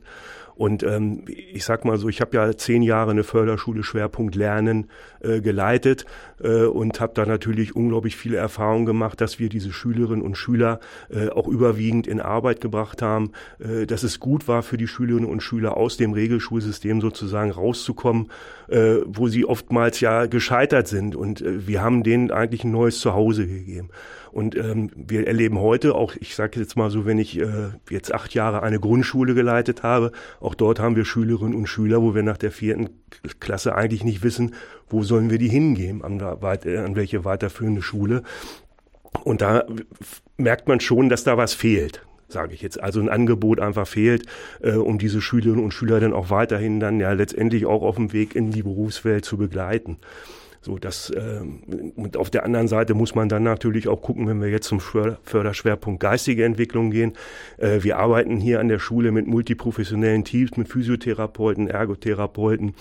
Und 0.60 0.84
ähm, 0.84 1.24
ich 1.54 1.64
sag 1.64 1.86
mal 1.86 1.98
so, 1.98 2.10
ich 2.10 2.20
habe 2.20 2.36
ja 2.36 2.52
zehn 2.54 2.84
Jahre 2.84 3.12
eine 3.12 3.24
Förderschule 3.24 3.82
Schwerpunkt 3.82 4.36
Lernen 4.36 4.90
äh, 5.22 5.40
geleitet 5.40 6.06
äh, 6.44 6.66
und 6.66 7.00
habe 7.00 7.14
da 7.16 7.26
natürlich 7.26 7.78
unglaublich 7.78 8.18
viele 8.18 8.36
Erfahrungen 8.36 8.86
gemacht, 8.86 9.22
dass 9.22 9.40
wir 9.40 9.48
diese 9.48 9.72
Schülerinnen 9.72 10.22
und 10.22 10.36
Schüler 10.36 10.82
äh, 11.10 11.30
auch 11.30 11.48
überwiegend 11.48 12.08
in 12.08 12.20
Arbeit 12.20 12.60
gebracht 12.60 13.02
haben, 13.02 13.32
äh, 13.60 13.86
dass 13.86 14.04
es 14.04 14.20
gut 14.20 14.50
war 14.50 14.62
für 14.62 14.76
die 14.76 14.90
Schülerinnen 14.90 15.30
und 15.30 15.42
Schüler 15.42 15.78
aus 15.78 15.96
dem 15.96 16.12
Regelschulsystem 16.12 17.00
sozusagen 17.00 17.52
rauszukommen, 17.52 18.30
äh, 18.68 18.98
wo 19.06 19.30
sie 19.30 19.46
oftmals 19.46 20.02
ja 20.02 20.26
gescheitert 20.26 20.90
sind. 20.90 21.16
Und 21.16 21.42
äh, 21.42 21.68
wir 21.68 21.82
haben 21.82 22.04
denen 22.04 22.32
eigentlich 22.32 22.66
ein 22.66 22.72
neues 22.72 23.00
Zuhause 23.00 23.48
gegeben. 23.48 23.92
Und 24.32 24.56
ähm, 24.56 24.92
wir 24.96 25.28
erleben 25.28 25.60
heute 25.60 25.96
auch, 25.96 26.16
ich 26.20 26.36
sage 26.36 26.60
jetzt 26.60 26.76
mal 26.76 26.90
so, 26.90 27.06
wenn 27.06 27.20
ich 27.20 27.40
äh, 27.40 27.70
jetzt 27.90 28.14
acht 28.14 28.34
Jahre 28.34 28.64
eine 28.64 28.80
Grundschule 28.80 29.34
geleitet 29.34 29.84
habe, 29.84 30.12
auch 30.40 30.56
dort 30.56 30.80
haben 30.80 30.96
wir 30.96 31.06
Schülerinnen 31.06 31.56
und 31.56 31.68
Schüler, 31.68 32.02
wo 32.02 32.16
wir 32.16 32.24
nach 32.24 32.38
der 32.38 32.52
vierten 32.52 32.90
Klasse 33.40 33.76
eigentlich 33.76 34.04
nicht 34.04 34.24
wissen, 34.24 34.54
wo 34.90 35.04
sollen 35.04 35.30
wir 35.30 35.38
die 35.38 35.50
hingehen, 35.50 36.04
an, 36.04 36.22
an 36.22 36.96
welche 36.96 37.26
weiterführende 37.26 37.82
Schule. 37.82 38.24
Und 39.24 39.42
da 39.42 39.66
merkt 40.38 40.68
man 40.68 40.80
schon, 40.80 41.10
dass 41.10 41.24
da 41.24 41.38
was 41.38 41.54
fehlt 41.54 42.04
sage 42.32 42.54
ich 42.54 42.62
jetzt. 42.62 42.82
Also 42.82 43.00
ein 43.00 43.10
Angebot 43.10 43.60
einfach 43.60 43.88
fehlt, 43.88 44.26
äh, 44.62 44.74
um 44.74 45.00
diese 45.00 45.22
Schülerinnen 45.22 45.64
und 45.64 45.74
Schüler 45.74 46.00
dann 46.00 46.14
auch 46.14 46.30
weiterhin 46.30 46.80
dann 46.80 47.00
ja 47.00 47.12
letztendlich 47.12 47.66
auch 47.66 47.82
auf 47.82 47.96
dem 47.96 48.14
Weg 48.14 48.36
in 48.36 48.52
die 48.52 48.64
Berufswelt 48.64 49.26
zu 49.26 49.38
begleiten. 49.38 49.98
So, 50.62 50.78
das, 50.78 51.10
äh, 51.10 51.42
und 51.96 52.18
auf 52.18 52.30
der 52.30 52.44
anderen 52.44 52.68
Seite 52.68 52.94
muss 52.94 53.16
man 53.16 53.30
dann 53.30 53.44
natürlich 53.44 53.88
auch 53.88 54.02
gucken, 54.02 54.28
wenn 54.28 54.42
wir 54.42 54.50
jetzt 54.50 54.68
zum 54.68 54.80
Förderschwerpunkt 54.80 56.02
geistige 56.02 56.44
Entwicklung 56.44 56.92
gehen. 56.92 57.14
Äh, 57.58 57.84
wir 57.84 57.98
arbeiten 57.98 58.38
hier 58.38 58.60
an 58.60 58.68
der 58.68 58.80
Schule 58.80 59.12
mit 59.12 59.28
multiprofessionellen 59.28 60.26
Teams, 60.26 60.58
mit 60.58 60.68
Physiotherapeuten, 60.68 61.68
Ergotherapeuten, 61.68 62.74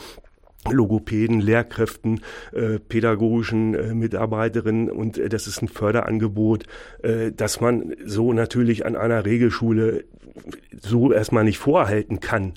Logopäden, 0.69 1.41
Lehrkräften, 1.41 2.21
äh, 2.53 2.79
pädagogischen 2.81 3.75
äh, 3.75 3.95
Mitarbeiterinnen 3.95 4.91
und 4.91 5.17
äh, 5.17 5.29
das 5.29 5.47
ist 5.47 5.63
ein 5.63 5.69
Förderangebot, 5.69 6.65
äh, 7.03 7.31
das 7.33 7.61
man 7.61 7.95
so 8.05 8.33
natürlich 8.33 8.85
an 8.85 8.97
einer 8.97 9.25
Regelschule 9.25 10.05
so 10.81 11.13
erstmal 11.13 11.45
nicht 11.45 11.59
vorhalten 11.59 12.21
kann. 12.21 12.55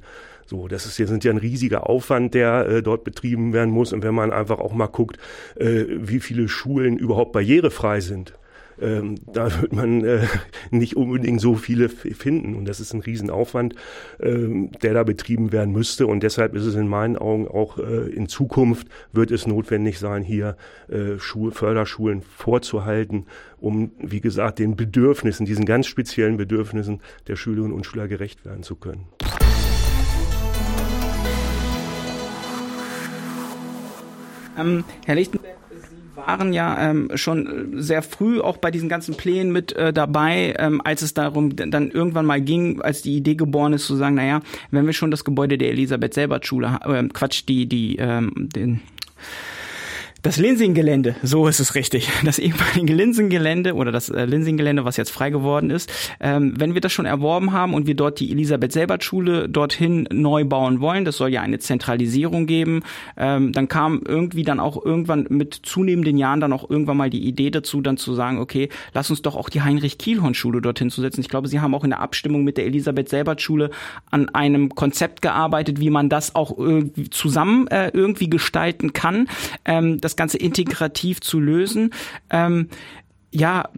So, 0.52 0.68
das 0.68 0.86
ist, 0.86 0.98
sind 0.98 1.24
ja 1.24 1.32
ein 1.32 1.38
riesiger 1.38 1.90
Aufwand, 1.90 2.34
der 2.34 2.68
äh, 2.68 2.84
dort 2.84 3.06
betrieben 3.06 3.54
werden 3.54 3.74
muss. 3.74 3.94
Und 3.94 4.04
wenn 4.04 4.14
man 4.14 4.34
einfach 4.34 4.60
auch 4.60 4.74
mal 4.74 4.88
guckt, 4.88 5.18
äh, 5.56 5.86
wie 5.88 6.20
viele 6.20 6.50
Schulen 6.50 6.98
überhaupt 6.98 7.32
barrierefrei 7.32 8.02
sind, 8.02 8.34
ähm, 8.82 9.16
da 9.32 9.62
wird 9.62 9.72
man 9.72 10.04
äh, 10.04 10.28
nicht 10.72 10.98
unbedingt 10.98 11.40
so 11.40 11.56
viele 11.56 11.88
finden. 11.88 12.56
Und 12.56 12.66
das 12.66 12.82
ist 12.82 12.94
ein 12.94 13.00
Riesenaufwand, 13.00 13.76
ähm, 14.20 14.74
der 14.84 14.94
da 14.94 15.04
betrieben 15.04 15.54
werden 15.54 15.72
müsste. 15.72 16.06
Und 16.06 16.22
deshalb 16.22 16.54
ist 16.54 16.66
es 16.66 16.76
in 16.76 16.90
meinen 16.90 17.16
Augen 17.16 17.48
auch 17.48 17.78
äh, 17.78 18.10
in 18.10 18.28
Zukunft 18.28 18.88
wird 19.14 19.32
es 19.32 19.48
notwendig 19.48 20.00
sein, 20.00 20.22
hier 20.22 20.58
äh, 20.90 21.18
Schul 21.18 21.52
Förderschulen 21.52 22.24
vorzuhalten, 22.24 23.26
um, 23.62 23.92
wie 24.00 24.20
gesagt, 24.20 24.60
den 24.60 24.76
Bedürfnissen, 24.76 25.46
diesen 25.46 25.64
ganz 25.64 25.88
speziellen 25.88 26.36
Bedürfnissen 26.36 27.00
der 27.30 27.38
Schülerinnen 27.38 27.72
und 27.72 27.86
Schüler 27.86 28.10
gerecht 28.10 28.44
werden 28.44 28.64
zu 28.64 28.76
können. 28.76 29.06
Ähm, 34.62 34.84
Herr 35.06 35.16
Lichtenberg, 35.16 35.58
Sie 35.90 36.18
waren 36.18 36.54
ja 36.54 36.90
ähm, 36.90 37.10
schon 37.16 37.82
sehr 37.82 38.02
früh 38.02 38.40
auch 38.40 38.58
bei 38.58 38.70
diesen 38.70 38.90
ganzen 38.90 39.16
Plänen 39.16 39.52
mit 39.52 39.74
äh, 39.74 39.94
dabei, 39.94 40.56
ähm, 40.60 40.82
als 40.84 41.02
es 41.02 41.14
darum 41.14 41.56
dann 41.56 41.90
irgendwann 41.90 42.26
mal 42.26 42.42
ging, 42.42 42.82
als 42.82 43.02
die 43.02 43.16
Idee 43.16 43.36
geboren 43.36 43.74
ist, 43.74 43.88
zu 43.88 43.96
sagen, 43.96 44.16
naja, 44.16 44.42
wenn 44.70 44.86
wir 44.86 44.94
schon 44.94 45.12
das 45.12 45.24
Gebäude 45.24 45.58
der 45.58 45.70
Elisabeth 45.70 46.14
Selbert 46.14 46.46
Schule, 46.46 46.80
äh, 46.84 47.04
Quatsch, 47.08 47.44
die, 47.48 47.66
die, 47.66 47.96
ähm, 47.98 48.32
den 48.36 48.82
Das 50.24 50.38
Linsing-Gelände, 50.38 51.16
so 51.24 51.48
ist 51.48 51.60
es 51.60 51.74
richtig. 51.74 52.10
Das 52.24 52.38
ehemalige 52.38 52.94
Linsing-Gelände 52.94 53.74
oder 53.74 53.92
das 53.92 54.10
äh, 54.10 54.26
Linsing-Gelände, 54.26 54.86
was 54.86 54.96
jetzt 54.96 55.10
frei 55.10 55.32
geworden 55.32 55.72
ist. 55.72 55.92
Ähm, 56.20 56.54
wenn 56.56 56.76
wir 56.76 56.82
das 56.82 56.94
schon 56.94 57.06
erworben 57.08 57.52
haben 57.52 57.74
und 57.74 57.88
wir 57.88 57.96
dort 57.96 58.20
die 58.20 58.32
Elisabeth-Selbert-Schule 58.32 59.50
dorthin 59.50 60.08
neu 60.12 60.46
bauen 60.46 60.80
wollen, 60.80 61.04
das 61.04 61.18
soll 61.18 61.30
ja 61.30 61.42
eine 61.42 61.58
Zentralisierung 61.58 62.46
geben, 62.46 62.84
ähm, 63.18 63.52
dann 63.54 63.68
kam 63.68 64.02
irgendwie 64.08 64.44
dann 64.44 64.60
auch 64.60 64.84
irgendwann 64.86 65.26
mit 65.30 65.56
zunehmenden 65.64 66.18
Jahren 66.18 66.40
dann 66.40 66.54
auch 66.54 66.70
irgendwann 66.70 66.98
mal 66.98 67.10
die 67.10 67.26
Idee 67.26 67.50
dazu, 67.50 67.82
dann 67.82 67.98
zu 67.98 68.14
sagen, 68.14 68.38
okay, 68.38 68.70
lass 68.94 69.10
uns 69.10 69.24
doch 69.24 69.36
auch 69.36 69.50
die 69.50 69.64
Heinrich-Kielhorn-Schule 69.64 70.62
dorthin 70.62 70.92
zu 70.92 71.02
setzen. 71.02 71.22
Ich 71.22 71.30
glaube, 71.30 71.48
Sie 71.48 71.60
haben 71.60 71.74
auch 71.74 71.84
in 71.84 71.90
der 71.90 72.00
Abstimmung 72.00 72.44
mit 72.44 72.58
der 72.58 72.68
Elisabeth-Selbert-Schule 72.68 73.72
an 74.12 74.30
einem 74.30 74.76
Konzept 74.76 75.24
gearbeitet, 75.24 75.80
wie 75.80 75.90
man 75.90 76.10
das 76.10 76.36
auch 76.36 76.56
irgendwie 76.56 77.10
zusammen 77.10 77.68
äh, 77.68 77.90
irgendwie 77.90 78.30
gestalten 78.30 78.94
kann. 78.94 79.28
Ähm, 79.66 80.00
das 80.12 80.16
Ganze 80.16 80.38
integrativ 80.38 81.22
zu 81.22 81.40
lösen. 81.40 81.94
Ähm, 82.30 82.70
ja, 83.32 83.70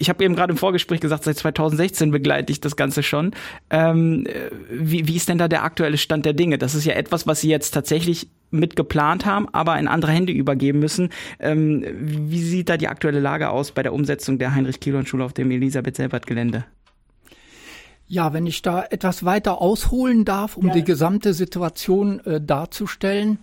ich 0.00 0.08
habe 0.08 0.24
eben 0.24 0.34
gerade 0.34 0.52
im 0.52 0.56
Vorgespräch 0.56 1.00
gesagt, 1.00 1.24
seit 1.24 1.36
2016 1.36 2.10
begleite 2.10 2.50
ich 2.50 2.60
das 2.60 2.74
Ganze 2.74 3.02
schon. 3.02 3.32
Ähm, 3.68 4.26
wie, 4.70 5.06
wie 5.06 5.16
ist 5.16 5.28
denn 5.28 5.36
da 5.36 5.46
der 5.46 5.62
aktuelle 5.62 5.98
Stand 5.98 6.24
der 6.24 6.32
Dinge? 6.32 6.56
Das 6.56 6.74
ist 6.74 6.86
ja 6.86 6.94
etwas, 6.94 7.26
was 7.26 7.42
Sie 7.42 7.50
jetzt 7.50 7.72
tatsächlich 7.72 8.28
mit 8.50 8.76
geplant 8.76 9.26
haben, 9.26 9.46
aber 9.52 9.78
in 9.78 9.88
andere 9.88 10.12
Hände 10.12 10.32
übergeben 10.32 10.78
müssen. 10.78 11.10
Ähm, 11.38 11.84
wie 12.00 12.40
sieht 12.40 12.70
da 12.70 12.78
die 12.78 12.88
aktuelle 12.88 13.20
Lage 13.20 13.50
aus 13.50 13.72
bei 13.72 13.82
der 13.82 13.92
Umsetzung 13.92 14.38
der 14.38 14.54
Heinrich-Kielhorn-Schule 14.54 15.22
auf 15.22 15.34
dem 15.34 15.50
Elisabeth-Selbert-Gelände? 15.50 16.64
Ja, 18.06 18.32
wenn 18.32 18.46
ich 18.46 18.62
da 18.62 18.82
etwas 18.82 19.24
weiter 19.26 19.60
ausholen 19.60 20.24
darf, 20.24 20.56
um 20.56 20.68
ja. 20.68 20.72
die 20.72 20.82
gesamte 20.82 21.34
Situation 21.34 22.20
äh, 22.20 22.40
darzustellen. 22.40 23.38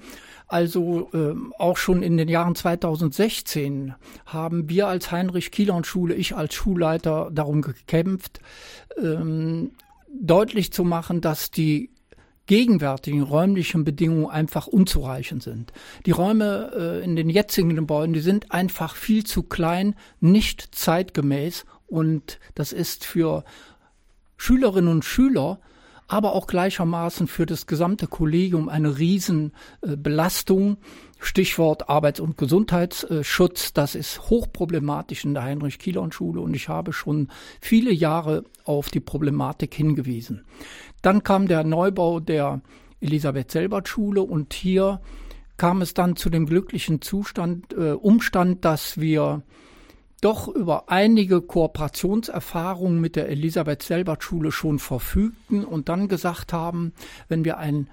Also 0.47 1.09
äh, 1.13 1.35
auch 1.59 1.77
schon 1.77 2.01
in 2.01 2.15
den 2.15 2.29
Jahren 2.29 2.55
2016 2.55 3.93
haben 4.25 4.69
wir 4.69 4.87
als 4.87 5.11
Heinrich 5.11 5.51
Kielern 5.51 5.83
Schule, 5.83 6.15
ich 6.15 6.35
als 6.35 6.53
Schulleiter 6.53 7.29
darum 7.33 7.61
gekämpft, 7.61 8.39
ähm, 8.97 9.71
deutlich 10.09 10.71
zu 10.71 10.85
machen, 10.85 11.19
dass 11.19 11.51
die 11.51 11.91
gegenwärtigen 12.45 13.21
räumlichen 13.21 13.83
Bedingungen 13.83 14.27
einfach 14.27 14.67
unzureichend 14.67 15.43
sind. 15.43 15.73
Die 16.05 16.11
Räume 16.11 16.71
äh, 16.73 17.03
in 17.03 17.17
den 17.17 17.29
jetzigen 17.29 17.75
Gebäuden, 17.75 18.13
die 18.13 18.21
sind 18.21 18.51
einfach 18.51 18.95
viel 18.95 19.25
zu 19.25 19.43
klein, 19.43 19.95
nicht 20.21 20.73
zeitgemäß 20.73 21.65
und 21.87 22.39
das 22.55 22.71
ist 22.71 23.05
für 23.05 23.43
Schülerinnen 24.37 24.89
und 24.89 25.03
Schüler 25.03 25.59
aber 26.07 26.33
auch 26.33 26.47
gleichermaßen 26.47 27.27
für 27.27 27.45
das 27.45 27.67
gesamte 27.67 28.07
Kollegium 28.07 28.69
eine 28.69 28.97
Riesenbelastung. 28.97 30.77
Stichwort 31.19 31.89
Arbeits- 31.89 32.19
und 32.19 32.37
Gesundheitsschutz, 32.37 33.73
das 33.73 33.95
ist 33.95 34.29
hochproblematisch 34.29 35.25
in 35.25 35.33
der 35.33 35.43
Heinrich-Kielon-Schule 35.43 36.39
und 36.39 36.53
ich 36.53 36.69
habe 36.69 36.93
schon 36.93 37.29
viele 37.59 37.91
Jahre 37.91 38.43
auf 38.63 38.89
die 38.89 38.99
Problematik 38.99 39.73
hingewiesen. 39.73 40.45
Dann 41.01 41.23
kam 41.23 41.47
der 41.47 41.63
Neubau 41.63 42.19
der 42.19 42.61
Elisabeth-Selbert-Schule 43.01 44.21
und 44.21 44.53
hier 44.53 45.01
kam 45.57 45.81
es 45.81 45.95
dann 45.95 46.15
zu 46.15 46.29
dem 46.29 46.45
glücklichen 46.45 47.01
Zustand, 47.01 47.73
äh, 47.73 47.93
Umstand, 47.93 48.63
dass 48.63 48.99
wir 48.99 49.41
doch 50.21 50.47
über 50.47 50.89
einige 50.89 51.41
Kooperationserfahrungen 51.41 52.99
mit 52.99 53.15
der 53.15 53.29
Elisabeth-Selbert-Schule 53.29 54.51
schon 54.51 54.79
verfügten 54.79 55.63
und 55.63 55.89
dann 55.89 56.07
gesagt 56.07 56.53
haben, 56.53 56.93
wenn 57.27 57.45
wir 57.45 57.57
ein 57.57 57.87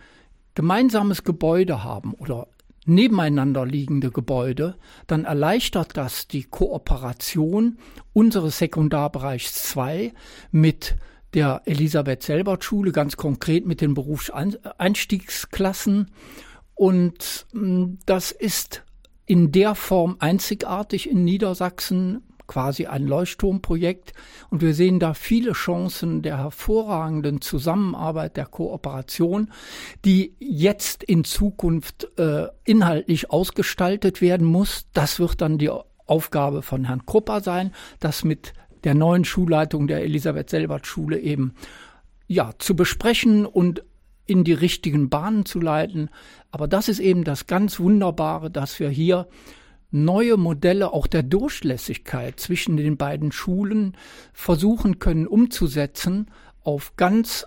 gemeinsames 0.55 1.25
Gebäude 1.25 1.85
haben 1.85 2.15
oder 2.15 2.47
nebeneinander 2.87 3.67
liegende 3.67 4.11
Gebäude, 4.11 4.77
dann 5.07 5.25
erleichtert 5.25 5.97
das 5.97 6.29
die 6.29 6.45
Kooperation 6.45 7.79
unseres 8.13 8.59
Sekundarbereichs 8.59 9.55
2 9.71 10.13
mit 10.51 10.97
der 11.35 11.63
Elisabeth-Selbert-Schule, 11.65 12.93
ganz 12.93 13.17
konkret 13.17 13.67
mit 13.67 13.81
den 13.81 13.95
Berufseinstiegsklassen. 13.95 16.11
Und 16.75 17.47
mm, 17.53 17.95
das 18.07 18.33
ist 18.33 18.84
in 19.27 19.53
der 19.53 19.75
Form 19.75 20.17
einzigartig 20.19 21.09
in 21.09 21.25
Niedersachsen, 21.25 22.23
quasi 22.47 22.87
ein 22.87 23.07
Leuchtturmprojekt. 23.07 24.13
Und 24.51 24.61
wir 24.61 24.75
sehen 24.75 25.01
da 25.01 25.15
viele 25.15 25.53
Chancen 25.53 26.23
der 26.23 26.39
hervorragenden 26.39 27.41
Zusammenarbeit, 27.41 28.37
der 28.37 28.47
Kooperation, 28.47 29.51
die 30.05 30.35
jetzt 30.39 31.03
in 31.03 31.25
Zukunft 31.25 32.09
äh, 32.19 32.49
inhaltlich 32.65 33.31
ausgestaltet 33.31 34.21
werden 34.21 34.47
muss. 34.47 34.87
Das 34.93 35.19
wird 35.19 35.41
dann 35.41 35.59
die 35.59 35.71
Aufgabe 36.07 36.63
von 36.63 36.85
Herrn 36.85 37.07
Krupper 37.07 37.41
sein, 37.41 37.73
das 38.01 38.25
mit 38.25 38.53
der 38.85 38.95
neuen 38.95 39.25
Schulleitung 39.25 39.87
der 39.87 40.03
Elisabeth-Selbert-Schule 40.03 41.19
eben 41.19 41.55
ja, 42.27 42.53
zu 42.59 42.77
besprechen 42.77 43.47
und 43.47 43.83
in 44.27 44.45
die 44.45 44.53
richtigen 44.53 45.09
Bahnen 45.11 45.45
zu 45.45 45.61
leiten. 45.61 46.11
Aber 46.51 46.69
das 46.69 46.89
ist 46.89 47.01
eben 47.01 47.25
das 47.25 47.47
ganz 47.47 47.79
Wunderbare, 47.79 48.51
dass 48.51 48.81
wir 48.81 48.89
hier 48.89 49.29
neue 49.91 50.37
Modelle 50.37 50.93
auch 50.93 51.07
der 51.07 51.23
Durchlässigkeit 51.23 52.41
zwischen 52.41 52.77
den 52.77 52.97
beiden 52.97 53.33
Schulen 53.33 53.97
versuchen 54.33 54.99
können 54.99 55.27
umzusetzen 55.27 56.31
auf 56.63 56.97
ganz 56.97 57.47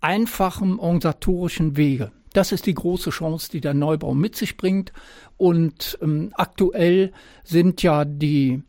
einfachem 0.00 0.78
organisatorischen 0.78 1.76
Wege. 1.76 2.12
Das 2.32 2.52
ist 2.52 2.66
die 2.66 2.74
große 2.74 3.10
Chance, 3.10 3.50
die 3.50 3.62
der 3.62 3.72
Neubau 3.72 4.12
mit 4.12 4.36
sich 4.36 4.58
bringt. 4.58 4.92
Und 5.38 5.98
ähm, 6.02 6.32
aktuell 6.34 7.12
sind 7.44 7.82
ja 7.82 8.04
die 8.04 8.62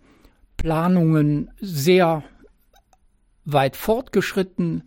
Planungen 0.56 1.52
sehr 1.60 2.24
weit 3.44 3.76
fortgeschritten. 3.76 4.84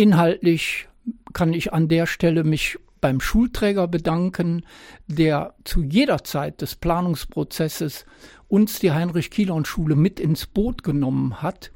Inhaltlich 0.00 0.88
kann 1.34 1.52
ich 1.52 1.74
an 1.74 1.86
der 1.86 2.06
Stelle 2.06 2.42
mich 2.42 2.78
beim 3.02 3.20
Schulträger 3.20 3.86
bedanken, 3.86 4.64
der 5.08 5.52
zu 5.64 5.82
jeder 5.82 6.24
Zeit 6.24 6.62
des 6.62 6.74
Planungsprozesses 6.74 8.06
uns 8.48 8.78
die 8.78 8.92
Heinrich-Kielon-Schule 8.92 9.96
mit 9.96 10.18
ins 10.18 10.46
Boot 10.46 10.84
genommen 10.84 11.42
hat 11.42 11.70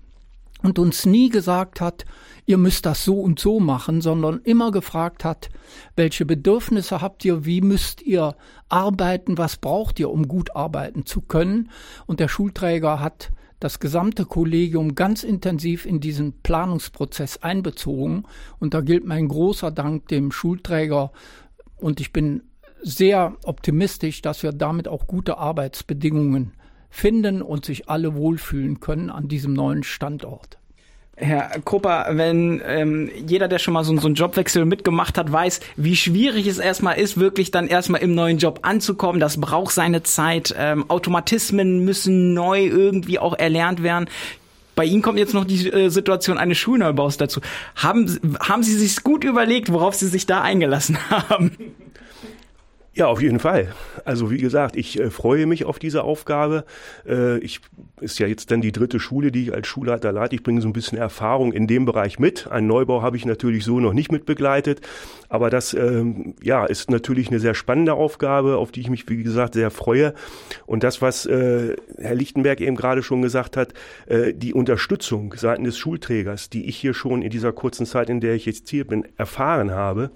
und 0.63 0.79
uns 0.79 1.05
nie 1.05 1.29
gesagt 1.29 1.83
hat, 1.83 2.07
ihr 2.47 2.57
müsst 2.57 2.87
das 2.87 3.05
so 3.05 3.21
und 3.21 3.41
so 3.41 3.61
machen, 3.61 4.01
sondern 4.01 4.41
immer 4.41 4.71
gefragt 4.71 5.23
hat, 5.23 5.51
welche 5.95 6.25
Bedürfnisse 6.25 7.03
habt 7.03 7.27
ihr, 7.27 7.45
wie 7.45 7.61
müsst 7.61 8.01
ihr 8.01 8.37
arbeiten, 8.71 9.37
was 9.37 9.59
braucht 9.59 10.01
ihr, 10.01 10.09
um 10.09 10.29
gut 10.29 10.57
arbeiten 10.57 11.05
zu 11.05 11.21
können. 11.21 11.71
Und 12.07 12.21
der 12.21 12.29
Schulträger 12.29 13.01
hat 13.01 13.33
das 13.65 13.81
gesamte 13.81 14.27
Kollegium 14.27 14.95
ganz 14.95 15.25
intensiv 15.25 15.87
in 15.87 15.99
diesen 15.99 16.35
Planungsprozess 16.43 17.39
einbezogen. 17.39 18.25
Und 18.59 18.75
da 18.75 18.83
gilt 18.83 19.07
mein 19.07 19.27
großer 19.27 19.71
Dank 19.71 20.07
dem 20.09 20.33
Schulträger. 20.33 21.13
Und 21.79 21.99
ich 21.99 22.13
bin 22.13 22.43
sehr 22.83 23.39
optimistisch, 23.43 24.21
dass 24.21 24.43
wir 24.43 24.53
damit 24.53 24.87
auch 24.87 25.07
gute 25.07 25.39
Arbeitsbedingungen 25.39 26.53
finden 26.91 27.41
und 27.41 27.65
sich 27.65 27.89
alle 27.89 28.15
wohlfühlen 28.15 28.81
können 28.81 29.09
an 29.09 29.29
diesem 29.29 29.55
neuen 29.55 29.83
Standort. 29.83 30.59
Herr 31.17 31.61
Krupper, 31.65 32.07
wenn 32.11 32.61
ähm, 32.67 33.11
jeder, 33.27 33.47
der 33.47 33.61
schon 33.61 33.75
mal 33.75 33.85
so, 33.85 33.97
so 33.99 34.07
einen 34.07 34.17
Jobwechsel 34.17 34.65
mitgemacht 34.65 35.17
hat, 35.17 35.31
weiß, 35.31 35.61
wie 35.77 35.95
schwierig 35.95 36.47
es 36.49 36.59
erstmal 36.59 36.99
ist, 36.99 37.19
wirklich 37.19 37.53
dann 37.53 37.69
erstmal 37.69 38.01
im 38.01 38.15
neuen 38.15 38.39
Job 38.39 38.61
anzukommen. 38.63 39.21
Das 39.21 39.41
braucht 39.41 39.75
seine 39.75 40.03
Zeit. 40.03 40.55
Ähm, 40.59 40.91
Automatismen 40.91 41.85
müssen 41.85 42.35
neu 42.35 42.65
irgendwie 42.65 43.21
auch 43.21 43.39
erlernt 43.39 43.83
werden. 43.83 44.09
Bei 44.75 44.85
Ihnen 44.85 45.03
kommt 45.03 45.21
jetzt 45.21 45.35
noch 45.35 45.45
die 45.45 45.71
äh, 45.71 45.89
Situation 45.89 46.37
eines 46.37 46.59
Schulneubaus 46.59 47.17
dazu. 47.17 47.41
Haben, 47.77 48.39
haben 48.41 48.65
Sie 48.65 48.77
sich 48.77 49.05
gut 49.05 49.23
überlegt, 49.23 49.73
worauf 49.73 49.95
Sie 49.95 50.09
sich 50.09 50.27
da 50.27 50.43
eingelassen 50.43 50.99
haben? 51.11 51.57
Ja, 52.97 53.09
auf 53.09 53.21
jeden 53.21 53.41
Fall. 53.41 53.75
Also 54.05 54.31
wie 54.31 54.39
gesagt, 54.39 54.77
ich 54.77 55.01
äh, 55.01 55.11
freue 55.11 55.47
mich 55.47 55.65
auf 55.65 55.81
diese 55.81 56.05
Aufgabe. 56.05 56.65
Äh, 57.05 57.39
ich 57.39 57.61
ist 58.01 58.21
ja 58.21 58.29
jetzt 58.29 58.53
dann 58.53 58.61
die 58.61 58.71
dritte 58.71 59.01
Schule, 59.01 59.33
die 59.33 59.43
ich 59.45 59.53
als 59.53 59.67
Schulleiter 59.67 60.13
leite. 60.13 60.37
Ich 60.37 60.45
bringe 60.45 60.61
so 60.61 60.69
ein 60.69 60.73
bisschen 60.73 60.97
Erfahrung 60.97 61.53
in 61.53 61.67
dem 61.67 61.87
Bereich 61.87 62.21
mit. 62.21 62.47
Einen 62.53 62.69
Neubau 62.69 63.03
habe 63.03 63.17
ich 63.17 63.27
natürlich 63.27 63.65
so 63.65 63.81
noch 63.81 63.95
nicht 63.95 64.13
mit 64.13 64.27
begleitet, 64.27 64.81
aber 65.29 65.51
das 65.51 65.75
ähm, 65.75 66.35
ja 66.41 66.67
ist 66.67 66.89
natürlich 66.89 67.29
eine 67.29 67.41
sehr 67.41 67.55
spannende 67.55 67.95
Aufgabe, 67.95 68.59
auf 68.59 68.71
die 68.71 68.83
ich 68.83 68.91
mich 68.91 69.09
wie 69.09 69.25
gesagt 69.25 69.55
sehr 69.55 69.73
freue. 69.73 70.15
Und 70.65 70.85
das, 70.85 71.03
was 71.03 71.27
äh, 71.27 71.75
Herr 71.99 72.15
Lichtenberg 72.15 72.61
eben 72.61 72.77
gerade 72.77 73.03
schon 73.03 73.23
gesagt 73.23 73.57
hat, 73.57 73.75
äh, 74.07 74.33
die 74.33 74.55
Unterstützung 74.55 75.35
seitens 75.37 75.65
des 75.65 75.79
Schulträgers, 75.79 76.49
die 76.49 76.67
ich 76.67 76.77
hier 76.77 76.95
schon 76.95 77.23
in 77.23 77.31
dieser 77.31 77.53
kurzen 77.53 77.87
Zeit, 77.87 78.09
in 78.09 78.21
der 78.21 78.35
ich 78.35 78.47
jetzt 78.47 78.69
hier 78.69 78.87
bin, 78.87 79.05
erfahren 79.17 79.73
habe 79.73 80.13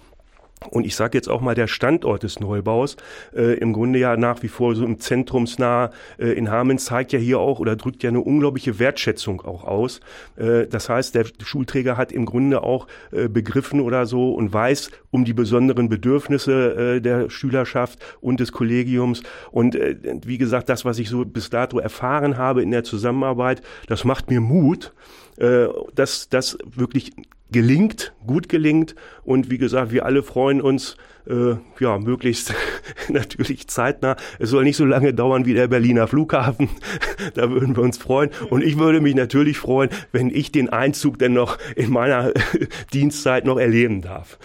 Und 0.71 0.85
ich 0.85 0.97
sage 0.97 1.17
jetzt 1.17 1.29
auch 1.29 1.41
mal, 1.41 1.55
der 1.55 1.69
Standort 1.69 2.23
des 2.23 2.41
Neubaus, 2.41 2.97
äh, 3.35 3.59
im 3.59 3.73
Grunde 3.73 3.99
ja 3.99 4.17
nach 4.17 4.43
wie 4.43 4.49
vor 4.49 4.75
so 4.75 4.85
im 4.85 4.99
Zentrumsnah 4.99 5.91
äh, 6.19 6.33
in 6.33 6.51
Hameln, 6.51 6.79
zeigt 6.79 7.13
ja 7.13 7.19
hier 7.19 7.39
auch 7.39 7.61
oder 7.61 7.77
drückt 7.77 8.03
ja 8.03 8.11
eine 8.11 8.21
unglaubliche 8.21 8.79
Wertschätzung 8.79 9.41
auch 9.43 9.65
aus. 9.65 10.01
Äh, 10.37 10.67
das 10.67 10.89
heißt, 10.89 11.15
der 11.15 11.27
Schulträger 11.43 11.97
hat 11.97 12.13
im 12.13 12.27
Grunde 12.27 12.63
auch 12.63 12.87
äh, 13.13 13.29
begriffen 13.29 13.81
oder 13.81 14.07
so 14.07 14.33
und 14.33 14.53
weiß 14.53 14.91
um 15.11 15.25
die 15.25 15.33
besonderen 15.33 15.89
Bedürfnisse 15.89 16.97
äh, 16.97 17.01
der 17.01 17.31
Schülerschaft 17.31 17.99
und 18.21 18.41
des 18.41 18.53
Kollegiums. 18.53 19.23
Und 19.51 19.75
äh, 19.75 19.97
wie 20.25 20.39
gesagt, 20.39 20.69
das, 20.69 20.85
was 20.85 20.99
ich 20.99 21.09
so 21.09 21.25
bis 21.25 21.51
dato 21.51 21.79
erfahren 21.79 22.37
habe 22.37 22.63
in 22.63 22.71
der 22.71 22.85
Zusammenarbeit, 22.85 23.63
das 23.87 24.05
macht 24.05 24.31
mir 24.31 24.41
Mut, 24.41 24.93
äh, 25.39 25.69
dass 25.95 26.29
das 26.29 26.59
wirklich 26.65 27.13
gelingt, 27.51 28.13
gut 28.27 28.49
gelingt. 28.49 28.95
Und 29.25 29.51
wie 29.51 29.59
gesagt, 29.59 29.93
wir 29.93 30.05
alle 30.05 30.23
freuen 30.23 30.61
uns, 30.61 30.97
äh, 31.29 31.57
ja, 31.81 31.99
möglichst 31.99 32.55
natürlich 33.09 33.69
zeitnah. 33.69 34.17
Es 34.39 34.51
soll 34.51 34.65
nicht 34.65 34.77
so 34.77 34.85
lange 34.85 35.15
dauern 35.15 35.47
wie 35.47 35.55
der 35.55 35.69
Berliner 35.69 36.07
Flughafen. 36.07 36.69
da 37.35 37.51
würden 37.51 37.77
wir 37.77 37.83
uns 37.83 37.99
freuen. 37.99 38.31
Und 38.51 38.63
ich 38.63 38.79
würde 38.79 39.01
mich 39.01 39.15
natürlich 39.15 39.59
freuen, 39.59 39.91
wenn 40.13 40.31
ich 40.31 40.53
den 40.53 40.69
Einzug 40.69 41.19
denn 41.19 41.33
noch 41.33 41.59
in 41.77 41.91
meiner 41.91 42.33
Dienstzeit 42.95 43.45
noch 43.45 43.59
erleben 43.59 44.03
darf. 44.03 44.39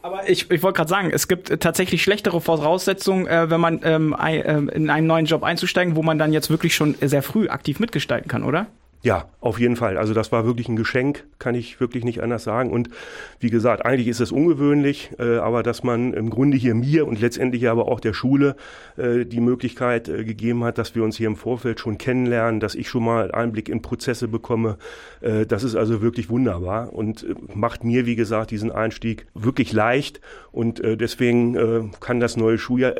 Aber 0.00 0.28
ich, 0.28 0.50
ich 0.50 0.62
wollte 0.62 0.76
gerade 0.76 0.88
sagen, 0.88 1.10
es 1.12 1.26
gibt 1.28 1.60
tatsächlich 1.60 2.02
schlechtere 2.02 2.40
Voraussetzungen, 2.40 3.26
äh, 3.26 3.50
wenn 3.50 3.60
man 3.60 3.80
ähm, 3.82 4.14
ein, 4.14 4.42
äh, 4.42 4.74
in 4.74 4.90
einen 4.90 5.06
neuen 5.06 5.26
Job 5.26 5.42
einzusteigen, 5.42 5.96
wo 5.96 6.02
man 6.02 6.18
dann 6.18 6.32
jetzt 6.32 6.50
wirklich 6.50 6.74
schon 6.74 6.94
sehr 7.00 7.22
früh 7.22 7.48
aktiv 7.48 7.80
mitgestalten 7.80 8.28
kann, 8.28 8.44
oder? 8.44 8.68
Ja, 9.00 9.28
auf 9.40 9.60
jeden 9.60 9.76
Fall. 9.76 9.96
Also 9.96 10.12
das 10.12 10.32
war 10.32 10.44
wirklich 10.44 10.68
ein 10.68 10.74
Geschenk, 10.74 11.24
kann 11.38 11.54
ich 11.54 11.78
wirklich 11.78 12.04
nicht 12.04 12.20
anders 12.20 12.42
sagen. 12.42 12.72
Und 12.72 12.90
wie 13.38 13.48
gesagt, 13.48 13.86
eigentlich 13.86 14.08
ist 14.08 14.18
es 14.18 14.32
ungewöhnlich, 14.32 15.12
äh, 15.20 15.36
aber 15.36 15.62
dass 15.62 15.84
man 15.84 16.12
im 16.14 16.30
Grunde 16.30 16.56
hier 16.56 16.74
mir 16.74 17.06
und 17.06 17.20
letztendlich 17.20 17.68
aber 17.68 17.86
auch 17.86 18.00
der 18.00 18.12
Schule 18.12 18.56
äh, 18.96 19.24
die 19.24 19.40
Möglichkeit 19.40 20.08
äh, 20.08 20.24
gegeben 20.24 20.64
hat, 20.64 20.78
dass 20.78 20.96
wir 20.96 21.04
uns 21.04 21.16
hier 21.16 21.28
im 21.28 21.36
Vorfeld 21.36 21.78
schon 21.78 21.96
kennenlernen, 21.96 22.58
dass 22.58 22.74
ich 22.74 22.88
schon 22.88 23.04
mal 23.04 23.30
Einblick 23.30 23.68
in 23.68 23.82
Prozesse 23.82 24.26
bekomme, 24.26 24.78
äh, 25.20 25.46
das 25.46 25.62
ist 25.62 25.76
also 25.76 26.02
wirklich 26.02 26.28
wunderbar 26.28 26.92
und 26.92 27.22
äh, 27.22 27.34
macht 27.54 27.84
mir, 27.84 28.04
wie 28.04 28.16
gesagt, 28.16 28.50
diesen 28.50 28.72
Einstieg 28.72 29.26
wirklich 29.32 29.72
leicht. 29.72 30.20
Und 30.50 30.80
äh, 30.80 30.96
deswegen 30.96 31.54
äh, 31.54 31.82
kann 32.00 32.18
das 32.18 32.36
neue 32.36 32.58
Schuljahr, 32.58 32.94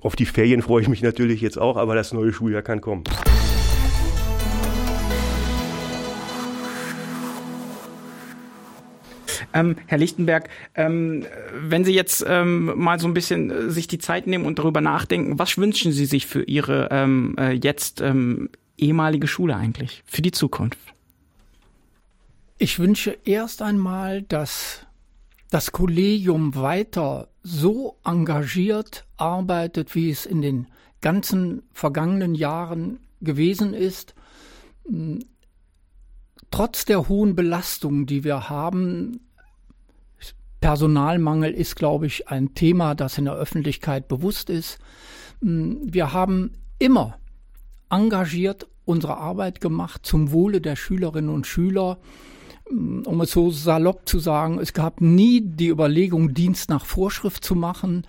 auf 0.00 0.16
die 0.16 0.26
Ferien 0.26 0.62
freue 0.62 0.82
ich 0.82 0.88
mich 0.88 1.02
natürlich 1.02 1.40
jetzt 1.42 1.58
auch, 1.58 1.76
aber 1.76 1.94
das 1.94 2.12
neue 2.12 2.32
Schuljahr 2.32 2.62
kann 2.62 2.80
kommen. 2.80 3.04
Ähm, 9.54 9.76
Herr 9.86 9.98
Lichtenberg, 9.98 10.48
ähm, 10.74 11.24
wenn 11.54 11.84
Sie 11.84 11.94
jetzt 11.94 12.24
ähm, 12.26 12.72
mal 12.76 13.00
so 13.00 13.06
ein 13.06 13.14
bisschen 13.14 13.50
äh, 13.50 13.70
sich 13.70 13.86
die 13.86 13.98
Zeit 13.98 14.26
nehmen 14.26 14.44
und 14.44 14.58
darüber 14.58 14.80
nachdenken, 14.80 15.38
was 15.38 15.56
wünschen 15.56 15.92
Sie 15.92 16.06
sich 16.06 16.26
für 16.26 16.42
Ihre 16.42 16.88
ähm, 16.90 17.34
äh, 17.38 17.52
jetzt 17.52 18.00
ähm, 18.00 18.50
ehemalige 18.76 19.26
Schule 19.26 19.56
eigentlich, 19.56 20.02
für 20.06 20.22
die 20.22 20.32
Zukunft? 20.32 20.78
Ich 22.58 22.78
wünsche 22.78 23.16
erst 23.24 23.62
einmal, 23.62 24.22
dass 24.22 24.86
das 25.50 25.72
Kollegium 25.72 26.54
weiter 26.54 27.28
so 27.42 27.96
engagiert 28.04 29.06
arbeitet, 29.16 29.94
wie 29.94 30.10
es 30.10 30.26
in 30.26 30.42
den 30.42 30.66
ganzen 31.00 31.62
vergangenen 31.72 32.34
Jahren 32.34 32.98
gewesen 33.20 33.72
ist. 33.74 34.14
Trotz 36.50 36.84
der 36.84 37.08
hohen 37.08 37.34
Belastung, 37.34 38.06
die 38.06 38.24
wir 38.24 38.50
haben, 38.50 39.20
Personalmangel 40.60 41.52
ist, 41.52 41.76
glaube 41.76 42.06
ich, 42.06 42.28
ein 42.28 42.54
Thema, 42.54 42.94
das 42.94 43.18
in 43.18 43.26
der 43.26 43.34
Öffentlichkeit 43.34 44.08
bewusst 44.08 44.50
ist. 44.50 44.78
Hm, 45.40 45.80
wir 45.84 46.12
haben 46.12 46.52
immer 46.78 47.18
engagiert 47.90 48.66
unsere 48.84 49.18
Arbeit 49.18 49.60
gemacht 49.60 50.04
zum 50.04 50.32
Wohle 50.32 50.60
der 50.60 50.76
Schülerinnen 50.76 51.30
und 51.30 51.46
Schüler. 51.46 51.98
Hm, 52.68 53.02
um 53.06 53.20
es 53.20 53.30
so 53.30 53.50
salopp 53.50 54.08
zu 54.08 54.18
sagen, 54.18 54.58
es 54.58 54.72
gab 54.72 55.00
nie 55.00 55.40
die 55.42 55.68
Überlegung, 55.68 56.34
Dienst 56.34 56.70
nach 56.70 56.84
Vorschrift 56.84 57.44
zu 57.44 57.54
machen. 57.54 58.06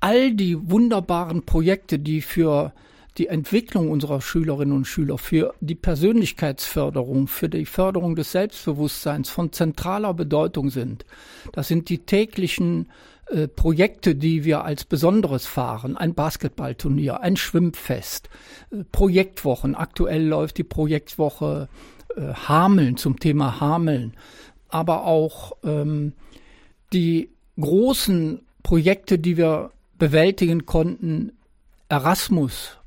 All 0.00 0.34
die 0.34 0.70
wunderbaren 0.70 1.46
Projekte, 1.46 1.98
die 1.98 2.20
für 2.20 2.72
die 3.18 3.28
Entwicklung 3.28 3.90
unserer 3.90 4.20
Schülerinnen 4.20 4.76
und 4.76 4.86
Schüler, 4.86 5.18
für 5.18 5.54
die 5.60 5.74
Persönlichkeitsförderung, 5.74 7.28
für 7.28 7.48
die 7.48 7.66
Förderung 7.66 8.14
des 8.16 8.32
Selbstbewusstseins 8.32 9.30
von 9.30 9.52
zentraler 9.52 10.14
Bedeutung 10.14 10.70
sind. 10.70 11.04
Das 11.52 11.68
sind 11.68 11.88
die 11.88 11.98
täglichen 11.98 12.88
äh, 13.26 13.48
Projekte, 13.48 14.14
die 14.14 14.44
wir 14.44 14.64
als 14.64 14.84
Besonderes 14.84 15.46
fahren. 15.46 15.96
Ein 15.96 16.14
Basketballturnier, 16.14 17.20
ein 17.20 17.36
Schwimmfest, 17.36 18.28
äh, 18.70 18.84
Projektwochen. 18.92 19.74
Aktuell 19.74 20.24
läuft 20.24 20.58
die 20.58 20.64
Projektwoche 20.64 21.68
äh, 22.16 22.20
Hameln 22.34 22.96
zum 22.96 23.18
Thema 23.18 23.60
Hameln. 23.60 24.14
Aber 24.68 25.04
auch 25.06 25.56
ähm, 25.64 26.12
die 26.92 27.30
großen 27.58 28.42
Projekte, 28.62 29.18
die 29.18 29.36
wir 29.36 29.70
bewältigen 29.98 30.66
konnten, 30.66 31.32
Erasmus, 31.88 32.78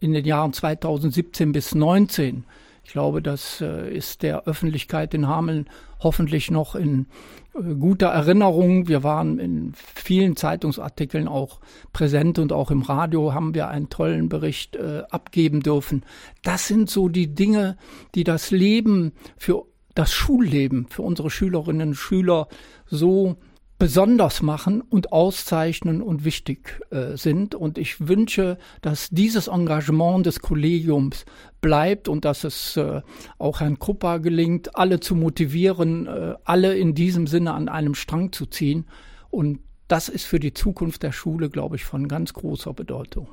in 0.00 0.12
den 0.12 0.24
Jahren 0.24 0.52
2017 0.52 1.52
bis 1.52 1.70
2019. 1.70 2.44
Ich 2.86 2.92
glaube, 2.92 3.20
das 3.20 3.60
äh, 3.60 3.92
ist 3.92 4.22
der 4.22 4.44
Öffentlichkeit 4.44 5.12
in 5.12 5.26
Hameln 5.26 5.68
hoffentlich 5.98 6.52
noch 6.52 6.76
in 6.76 7.06
äh, 7.54 7.74
guter 7.74 8.08
Erinnerung. 8.08 8.86
Wir 8.86 9.02
waren 9.02 9.40
in 9.40 9.72
vielen 9.74 10.36
Zeitungsartikeln 10.36 11.26
auch 11.26 11.58
präsent 11.92 12.38
und 12.38 12.52
auch 12.52 12.70
im 12.70 12.82
Radio 12.82 13.34
haben 13.34 13.54
wir 13.54 13.68
einen 13.68 13.88
tollen 13.88 14.28
Bericht 14.28 14.76
äh, 14.76 15.02
abgeben 15.10 15.62
dürfen. 15.62 16.04
Das 16.44 16.68
sind 16.68 16.88
so 16.88 17.08
die 17.08 17.34
Dinge, 17.34 17.76
die 18.14 18.22
das 18.22 18.52
Leben 18.52 19.12
für 19.36 19.64
das 19.96 20.12
Schulleben 20.12 20.86
für 20.88 21.02
unsere 21.02 21.30
Schülerinnen 21.30 21.88
und 21.88 21.94
Schüler 21.94 22.46
so 22.86 23.36
besonders 23.78 24.40
machen 24.40 24.80
und 24.80 25.12
auszeichnen 25.12 26.00
und 26.00 26.24
wichtig 26.24 26.80
äh, 26.90 27.16
sind. 27.16 27.54
Und 27.54 27.78
ich 27.78 28.08
wünsche, 28.08 28.58
dass 28.80 29.10
dieses 29.10 29.48
Engagement 29.48 30.24
des 30.24 30.40
Kollegiums 30.40 31.26
bleibt 31.60 32.08
und 32.08 32.24
dass 32.24 32.44
es 32.44 32.76
äh, 32.76 33.02
auch 33.38 33.60
Herrn 33.60 33.78
Kruppa 33.78 34.18
gelingt, 34.18 34.76
alle 34.76 35.00
zu 35.00 35.14
motivieren, 35.14 36.06
äh, 36.06 36.34
alle 36.44 36.76
in 36.76 36.94
diesem 36.94 37.26
Sinne 37.26 37.52
an 37.52 37.68
einem 37.68 37.94
Strang 37.94 38.32
zu 38.32 38.46
ziehen. 38.46 38.86
Und 39.30 39.60
das 39.88 40.08
ist 40.08 40.24
für 40.24 40.40
die 40.40 40.54
Zukunft 40.54 41.02
der 41.02 41.12
Schule, 41.12 41.50
glaube 41.50 41.76
ich, 41.76 41.84
von 41.84 42.08
ganz 42.08 42.32
großer 42.32 42.72
Bedeutung. 42.72 43.28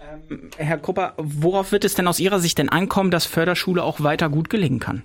Ähm, 0.00 0.50
Herr 0.56 0.78
Kruppa, 0.78 1.14
worauf 1.16 1.72
wird 1.72 1.84
es 1.84 1.94
denn 1.94 2.08
aus 2.08 2.20
Ihrer 2.20 2.40
Sicht 2.40 2.58
denn 2.58 2.68
ankommen, 2.68 3.10
dass 3.10 3.24
Förderschule 3.24 3.82
auch 3.82 4.02
weiter 4.02 4.28
gut 4.28 4.50
gelingen 4.50 4.80
kann? 4.80 5.04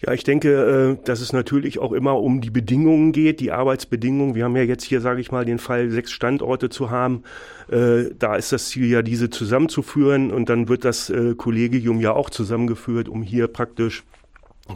Ja, 0.00 0.12
ich 0.12 0.22
denke, 0.22 0.96
äh, 1.00 1.04
dass 1.04 1.20
es 1.20 1.32
natürlich 1.32 1.80
auch 1.80 1.92
immer 1.92 2.20
um 2.20 2.40
die 2.40 2.50
Bedingungen 2.50 3.10
geht, 3.10 3.40
die 3.40 3.50
Arbeitsbedingungen. 3.50 4.36
Wir 4.36 4.44
haben 4.44 4.56
ja 4.56 4.62
jetzt 4.62 4.84
hier, 4.84 5.00
sage 5.00 5.20
ich 5.20 5.32
mal, 5.32 5.44
den 5.44 5.58
Fall, 5.58 5.90
sechs 5.90 6.12
Standorte 6.12 6.68
zu 6.68 6.90
haben. 6.90 7.24
Äh, 7.68 8.10
da 8.16 8.36
ist 8.36 8.52
das 8.52 8.68
Ziel 8.68 8.86
ja, 8.86 9.02
diese 9.02 9.28
zusammenzuführen 9.28 10.30
und 10.30 10.48
dann 10.48 10.68
wird 10.68 10.84
das 10.84 11.10
äh, 11.10 11.34
Kollegium 11.34 12.00
ja 12.00 12.12
auch 12.12 12.30
zusammengeführt, 12.30 13.08
um 13.08 13.22
hier 13.22 13.48
praktisch 13.48 14.04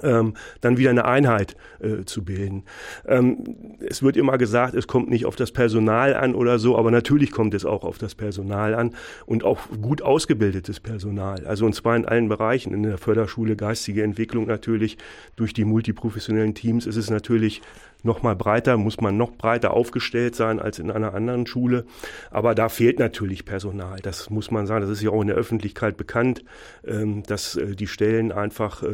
ähm, 0.02 0.34
dann 0.60 0.76
wieder 0.76 0.90
eine 0.90 1.04
Einheit 1.04 1.56
äh, 1.80 2.04
zu 2.04 2.24
bilden. 2.24 2.64
Ähm, 3.06 3.78
es 3.80 4.02
wird 4.02 4.16
immer 4.16 4.38
gesagt, 4.38 4.74
es 4.74 4.86
kommt 4.86 5.10
nicht 5.10 5.26
auf 5.26 5.36
das 5.36 5.52
Personal 5.52 6.14
an 6.14 6.34
oder 6.34 6.58
so, 6.58 6.78
aber 6.78 6.90
natürlich 6.90 7.30
kommt 7.30 7.54
es 7.54 7.64
auch 7.64 7.84
auf 7.84 7.98
das 7.98 8.14
Personal 8.14 8.74
an 8.74 8.94
und 9.26 9.44
auch 9.44 9.60
gut 9.80 10.02
ausgebildetes 10.02 10.80
Personal. 10.80 11.46
Also 11.46 11.66
und 11.66 11.74
zwar 11.74 11.96
in 11.96 12.04
allen 12.06 12.28
Bereichen. 12.28 12.72
In 12.74 12.82
der 12.82 12.98
Förderschule 12.98 13.56
geistige 13.56 14.02
Entwicklung 14.02 14.46
natürlich 14.46 14.98
durch 15.36 15.52
die 15.52 15.64
multiprofessionellen 15.64 16.54
Teams 16.54 16.86
ist 16.86 16.96
es 16.96 17.10
natürlich 17.10 17.62
noch 18.02 18.22
mal 18.22 18.36
breiter, 18.36 18.76
muss 18.76 19.00
man 19.00 19.16
noch 19.16 19.32
breiter 19.32 19.72
aufgestellt 19.72 20.34
sein 20.34 20.60
als 20.60 20.78
in 20.78 20.90
einer 20.90 21.14
anderen 21.14 21.46
Schule. 21.46 21.84
Aber 22.30 22.54
da 22.54 22.68
fehlt 22.68 22.98
natürlich 22.98 23.44
Personal. 23.44 23.98
Das 24.02 24.30
muss 24.30 24.50
man 24.50 24.66
sagen. 24.66 24.82
Das 24.82 24.90
ist 24.90 25.02
ja 25.02 25.10
auch 25.10 25.22
in 25.22 25.28
der 25.28 25.36
Öffentlichkeit 25.36 25.96
bekannt, 25.96 26.44
ähm, 26.86 27.22
dass 27.24 27.56
äh, 27.56 27.74
die 27.74 27.86
Stellen 27.86 28.32
einfach 28.32 28.82
äh, 28.82 28.88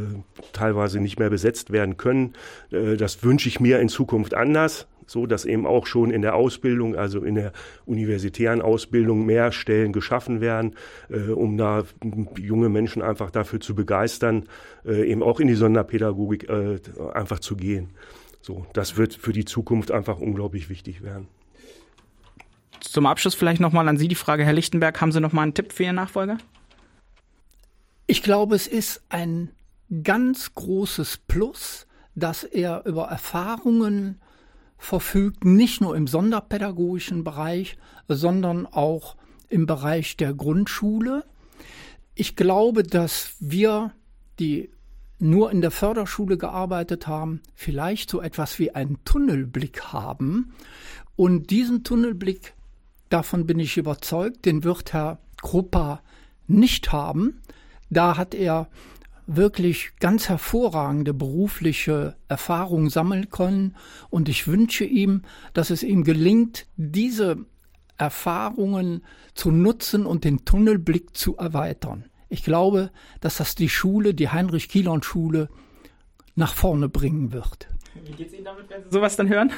teilweise 0.52 1.00
nicht 1.00 1.18
mehr 1.18 1.30
besetzt 1.30 1.70
werden 1.72 1.96
können. 1.96 2.34
Äh, 2.70 2.96
das 2.96 3.22
wünsche 3.22 3.48
ich 3.48 3.60
mir 3.60 3.80
in 3.80 3.88
Zukunft 3.88 4.34
anders 4.34 4.86
so 5.08 5.26
dass 5.26 5.44
eben 5.44 5.66
auch 5.66 5.86
schon 5.86 6.10
in 6.10 6.22
der 6.22 6.34
Ausbildung, 6.34 6.94
also 6.94 7.22
in 7.22 7.34
der 7.34 7.52
universitären 7.86 8.60
Ausbildung 8.60 9.26
mehr 9.26 9.52
Stellen 9.52 9.92
geschaffen 9.92 10.40
werden, 10.40 10.74
äh, 11.08 11.30
um 11.30 11.56
da 11.56 11.84
junge 12.36 12.68
Menschen 12.68 13.02
einfach 13.02 13.30
dafür 13.30 13.60
zu 13.60 13.74
begeistern, 13.74 14.44
äh, 14.84 15.10
eben 15.10 15.22
auch 15.22 15.40
in 15.40 15.48
die 15.48 15.54
Sonderpädagogik 15.54 16.48
äh, 16.48 16.78
einfach 17.14 17.40
zu 17.40 17.56
gehen. 17.56 17.90
So, 18.40 18.66
das 18.72 18.96
wird 18.96 19.14
für 19.14 19.32
die 19.32 19.44
Zukunft 19.44 19.90
einfach 19.90 20.18
unglaublich 20.18 20.68
wichtig 20.68 21.02
werden. 21.02 21.28
Zum 22.80 23.06
Abschluss 23.06 23.34
vielleicht 23.34 23.60
nochmal 23.60 23.88
an 23.88 23.98
Sie 23.98 24.08
die 24.08 24.14
Frage, 24.14 24.44
Herr 24.44 24.52
Lichtenberg, 24.52 25.00
haben 25.00 25.12
Sie 25.12 25.20
nochmal 25.20 25.42
einen 25.44 25.54
Tipp 25.54 25.72
für 25.72 25.84
Ihren 25.84 25.96
Nachfolger? 25.96 26.38
Ich 28.06 28.22
glaube, 28.22 28.54
es 28.54 28.66
ist 28.66 29.02
ein 29.08 29.50
ganz 30.02 30.54
großes 30.54 31.18
Plus, 31.28 31.86
dass 32.14 32.44
er 32.44 32.84
über 32.86 33.04
Erfahrungen 33.08 34.20
verfügt, 34.78 35.44
nicht 35.44 35.80
nur 35.80 35.96
im 35.96 36.06
sonderpädagogischen 36.06 37.24
Bereich, 37.24 37.76
sondern 38.06 38.66
auch 38.66 39.16
im 39.48 39.66
Bereich 39.66 40.16
der 40.16 40.34
Grundschule. 40.34 41.24
Ich 42.14 42.36
glaube, 42.36 42.82
dass 42.82 43.34
wir, 43.40 43.92
die 44.38 44.70
nur 45.18 45.50
in 45.50 45.60
der 45.60 45.70
Förderschule 45.70 46.38
gearbeitet 46.38 47.06
haben, 47.06 47.40
vielleicht 47.54 48.10
so 48.10 48.20
etwas 48.20 48.58
wie 48.58 48.74
einen 48.74 48.98
Tunnelblick 49.04 49.92
haben. 49.92 50.52
Und 51.16 51.50
diesen 51.50 51.84
Tunnelblick, 51.84 52.54
davon 53.08 53.46
bin 53.46 53.58
ich 53.58 53.76
überzeugt, 53.76 54.44
den 54.44 54.64
wird 54.64 54.92
Herr 54.92 55.18
Kruppa 55.42 56.02
nicht 56.46 56.92
haben. 56.92 57.42
Da 57.90 58.16
hat 58.16 58.34
er 58.34 58.68
wirklich 59.26 59.90
ganz 60.00 60.28
hervorragende 60.28 61.12
berufliche 61.12 62.16
Erfahrungen 62.28 62.88
sammeln 62.88 63.28
können 63.28 63.76
und 64.08 64.28
ich 64.28 64.46
wünsche 64.46 64.84
ihm, 64.84 65.22
dass 65.52 65.70
es 65.70 65.82
ihm 65.82 66.02
gelingt, 66.02 66.66
diese 66.76 67.36
Erfahrungen 67.98 69.02
zu 69.34 69.50
nutzen 69.50 70.06
und 70.06 70.24
den 70.24 70.44
Tunnelblick 70.44 71.14
zu 71.14 71.36
erweitern. 71.36 72.04
Ich 72.28 72.44
glaube, 72.44 72.90
dass 73.20 73.38
das 73.38 73.54
die 73.54 73.68
Schule, 73.68 74.14
die 74.14 74.28
Heinrich-Kielon-Schule, 74.28 75.48
nach 76.34 76.54
vorne 76.54 76.88
bringen 76.88 77.32
wird. 77.32 77.68
Wie 78.04 78.12
geht's 78.12 78.32
Ihnen 78.32 78.44
damit, 78.44 78.70
wenn 78.70 78.84
Sie 78.84 78.90
sowas 78.90 79.16
dann 79.16 79.28
hören? 79.28 79.52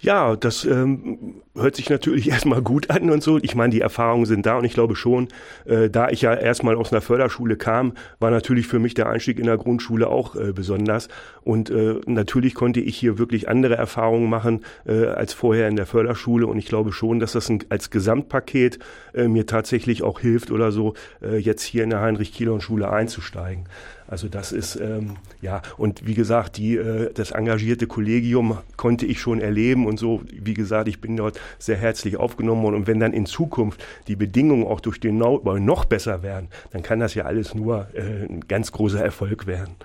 Ja, 0.00 0.34
das 0.34 0.64
ähm, 0.64 1.42
hört 1.54 1.76
sich 1.76 1.90
natürlich 1.90 2.28
erstmal 2.30 2.62
gut 2.62 2.90
an 2.90 3.10
und 3.10 3.22
so. 3.22 3.38
Ich 3.38 3.54
meine, 3.54 3.72
die 3.72 3.80
Erfahrungen 3.80 4.26
sind 4.26 4.46
da 4.46 4.56
und 4.56 4.64
ich 4.64 4.74
glaube 4.74 4.96
schon, 4.96 5.28
äh, 5.64 5.90
da 5.90 6.08
ich 6.08 6.22
ja 6.22 6.34
erstmal 6.34 6.76
aus 6.76 6.92
einer 6.92 7.00
Förderschule 7.00 7.56
kam, 7.56 7.94
war 8.18 8.30
natürlich 8.30 8.66
für 8.66 8.78
mich 8.78 8.94
der 8.94 9.08
Einstieg 9.08 9.38
in 9.38 9.46
der 9.46 9.56
Grundschule 9.56 10.08
auch 10.08 10.36
äh, 10.36 10.52
besonders. 10.52 11.08
Und 11.42 11.70
äh, 11.70 11.96
natürlich 12.06 12.54
konnte 12.54 12.80
ich 12.80 12.96
hier 12.96 13.18
wirklich 13.18 13.48
andere 13.48 13.76
Erfahrungen 13.76 14.28
machen 14.28 14.64
äh, 14.86 15.06
als 15.06 15.32
vorher 15.32 15.68
in 15.68 15.76
der 15.76 15.86
Förderschule. 15.86 16.46
Und 16.46 16.58
ich 16.58 16.66
glaube 16.66 16.92
schon, 16.92 17.18
dass 17.18 17.32
das 17.32 17.48
ein, 17.48 17.64
als 17.68 17.90
Gesamtpaket 17.90 18.78
äh, 19.14 19.28
mir 19.28 19.46
tatsächlich 19.46 20.02
auch 20.02 20.20
hilft 20.20 20.50
oder 20.50 20.72
so, 20.72 20.94
äh, 21.22 21.38
jetzt 21.38 21.62
hier 21.62 21.84
in 21.84 21.90
der 21.90 22.00
Heinrich-Kielon-Schule 22.00 22.90
einzusteigen. 22.90 23.66
Also 24.10 24.28
das 24.28 24.50
ist 24.50 24.74
ähm, 24.74 25.18
ja 25.40 25.62
und 25.76 26.04
wie 26.04 26.14
gesagt, 26.14 26.56
die 26.56 26.76
äh, 26.76 27.12
das 27.14 27.30
engagierte 27.30 27.86
Kollegium 27.86 28.58
konnte 28.76 29.06
ich 29.06 29.20
schon 29.20 29.40
erleben 29.40 29.86
und 29.86 30.00
so. 30.00 30.22
Wie 30.32 30.54
gesagt, 30.54 30.88
ich 30.88 31.00
bin 31.00 31.16
dort 31.16 31.39
sehr 31.58 31.76
herzlich 31.76 32.16
aufgenommen 32.16 32.62
worden 32.62 32.76
und 32.76 32.86
wenn 32.86 33.00
dann 33.00 33.12
in 33.12 33.26
Zukunft 33.26 33.84
die 34.08 34.16
Bedingungen 34.16 34.66
auch 34.66 34.80
durch 34.80 35.00
den 35.00 35.18
Neubau 35.18 35.58
noch 35.58 35.84
besser 35.84 36.22
werden, 36.22 36.48
dann 36.70 36.82
kann 36.82 37.00
das 37.00 37.14
ja 37.14 37.24
alles 37.24 37.54
nur 37.54 37.88
äh, 37.94 38.24
ein 38.24 38.42
ganz 38.46 38.72
großer 38.72 39.02
Erfolg 39.02 39.46
werden. 39.46 39.76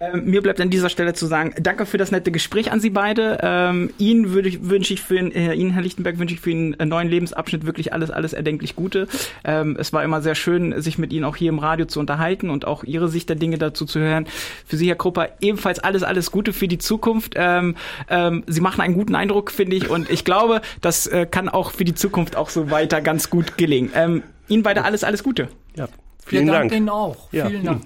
Ähm, 0.00 0.24
mir 0.26 0.42
bleibt 0.42 0.60
an 0.60 0.70
dieser 0.70 0.88
Stelle 0.88 1.14
zu 1.14 1.26
sagen, 1.26 1.54
danke 1.60 1.84
für 1.84 1.98
das 1.98 2.12
nette 2.12 2.30
Gespräch 2.30 2.70
an 2.70 2.80
Sie 2.80 2.90
beide. 2.90 3.38
Ähm, 3.42 3.90
Ihnen 3.98 4.32
würde 4.32 4.48
ich, 4.48 4.68
wünsche 4.68 4.94
ich 4.94 5.00
für 5.00 5.18
ihn, 5.18 5.32
äh, 5.32 5.54
Ihnen, 5.54 5.72
Herr 5.72 5.82
Lichtenberg, 5.82 6.18
wünsche 6.18 6.34
ich 6.34 6.40
für 6.40 6.50
einen 6.50 6.76
neuen 6.88 7.08
Lebensabschnitt 7.08 7.66
wirklich 7.66 7.92
alles, 7.92 8.10
alles 8.10 8.32
erdenklich 8.32 8.76
Gute. 8.76 9.08
Ähm, 9.44 9.76
es 9.78 9.92
war 9.92 10.04
immer 10.04 10.22
sehr 10.22 10.36
schön, 10.36 10.80
sich 10.80 10.98
mit 10.98 11.12
Ihnen 11.12 11.24
auch 11.24 11.36
hier 11.36 11.48
im 11.48 11.58
Radio 11.58 11.86
zu 11.86 11.98
unterhalten 11.98 12.48
und 12.50 12.64
auch 12.64 12.84
Ihre 12.84 13.08
Sicht 13.08 13.28
der 13.28 13.36
Dinge 13.36 13.58
dazu 13.58 13.86
zu 13.86 13.98
hören. 13.98 14.26
Für 14.66 14.76
Sie, 14.76 14.88
Herr 14.88 14.96
Krupper, 14.96 15.30
ebenfalls 15.40 15.80
alles, 15.80 16.04
alles 16.04 16.30
Gute 16.30 16.52
für 16.52 16.68
die 16.68 16.78
Zukunft. 16.78 17.34
Ähm, 17.36 17.74
ähm, 18.08 18.44
Sie 18.46 18.60
machen 18.60 18.80
einen 18.80 18.94
guten 18.94 19.16
Eindruck, 19.16 19.50
finde 19.50 19.76
ich, 19.76 19.90
und 19.90 20.10
ich 20.10 20.24
glaube, 20.24 20.60
das 20.80 21.06
äh, 21.08 21.26
kann 21.26 21.48
auch 21.48 21.72
für 21.72 21.84
die 21.84 21.94
Zukunft 21.94 22.36
auch 22.36 22.50
so 22.50 22.70
weiter 22.70 23.00
ganz 23.00 23.30
gut 23.30 23.56
gelingen. 23.56 23.90
Ähm, 23.94 24.22
Ihnen 24.48 24.62
beide 24.62 24.84
alles, 24.84 25.02
alles 25.02 25.24
Gute. 25.24 25.48
Ja, 25.74 25.88
vielen 26.24 26.46
Wir 26.46 26.52
Dank. 26.52 26.72
Ihnen 26.72 26.88
auch. 26.88 27.32
Ja. 27.32 27.46
Vielen 27.46 27.64
Dank. 27.64 27.82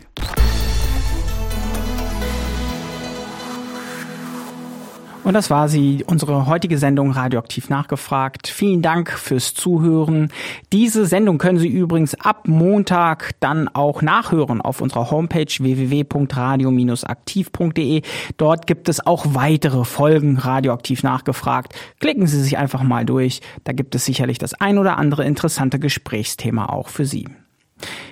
Und 5.25 5.35
das 5.35 5.51
war 5.51 5.69
sie, 5.69 6.03
unsere 6.05 6.47
heutige 6.47 6.79
Sendung 6.79 7.13
Radioaktiv 7.13 7.69
nachgefragt. 7.69 8.49
Vielen 8.49 8.83
Dank 8.83 9.13
fürs 9.13 9.55
Zuhören. 9.55 10.33
Diese 10.73 11.07
Sendung 11.07 11.39
können 11.39 11.59
Sie 11.59 11.69
übrigens 11.69 12.17
ab 12.17 12.49
Montag 12.49 13.31
dann 13.39 13.69
auch 13.69 14.03
nachhören 14.03 14.61
auf 14.61 14.81
unserer 14.81 15.13
Homepage 15.13 15.47
www.radio-aktiv.de. 15.47 18.03
Dort 18.37 18.67
gibt 18.67 18.89
es 18.89 19.07
auch 19.07 19.25
weitere 19.29 19.85
Folgen 19.85 20.39
Radioaktiv 20.39 21.05
nachgefragt. 21.05 21.73
Klicken 22.01 22.27
Sie 22.27 22.43
sich 22.43 22.59
einfach 22.59 22.83
mal 22.83 23.05
durch. 23.05 23.43
Da 23.63 23.71
gibt 23.73 23.95
es 23.95 24.05
sicherlich 24.05 24.39
das 24.39 24.55
ein 24.55 24.77
oder 24.77 24.99
andere 24.99 25.25
interessante 25.25 25.79
Gesprächsthema 25.79 26.67
auch 26.67 26.89
für 26.89 27.07
Sie. 27.07 27.29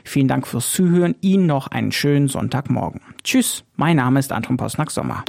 Vielen 0.05 0.29
Dank 0.29 0.47
fürs 0.47 0.71
Zuhören. 0.71 1.17
Ihnen 1.21 1.47
noch 1.47 1.67
einen 1.67 1.91
schönen 1.91 2.29
Sonntagmorgen. 2.29 3.01
Tschüss, 3.25 3.65
mein 3.75 3.97
Name 3.97 4.21
ist 4.21 4.31
Anton 4.33 4.57
Posnack-Sommer. 4.57 5.25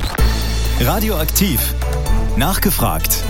Radioaktiv. 0.83 1.75
Nachgefragt. 2.37 3.23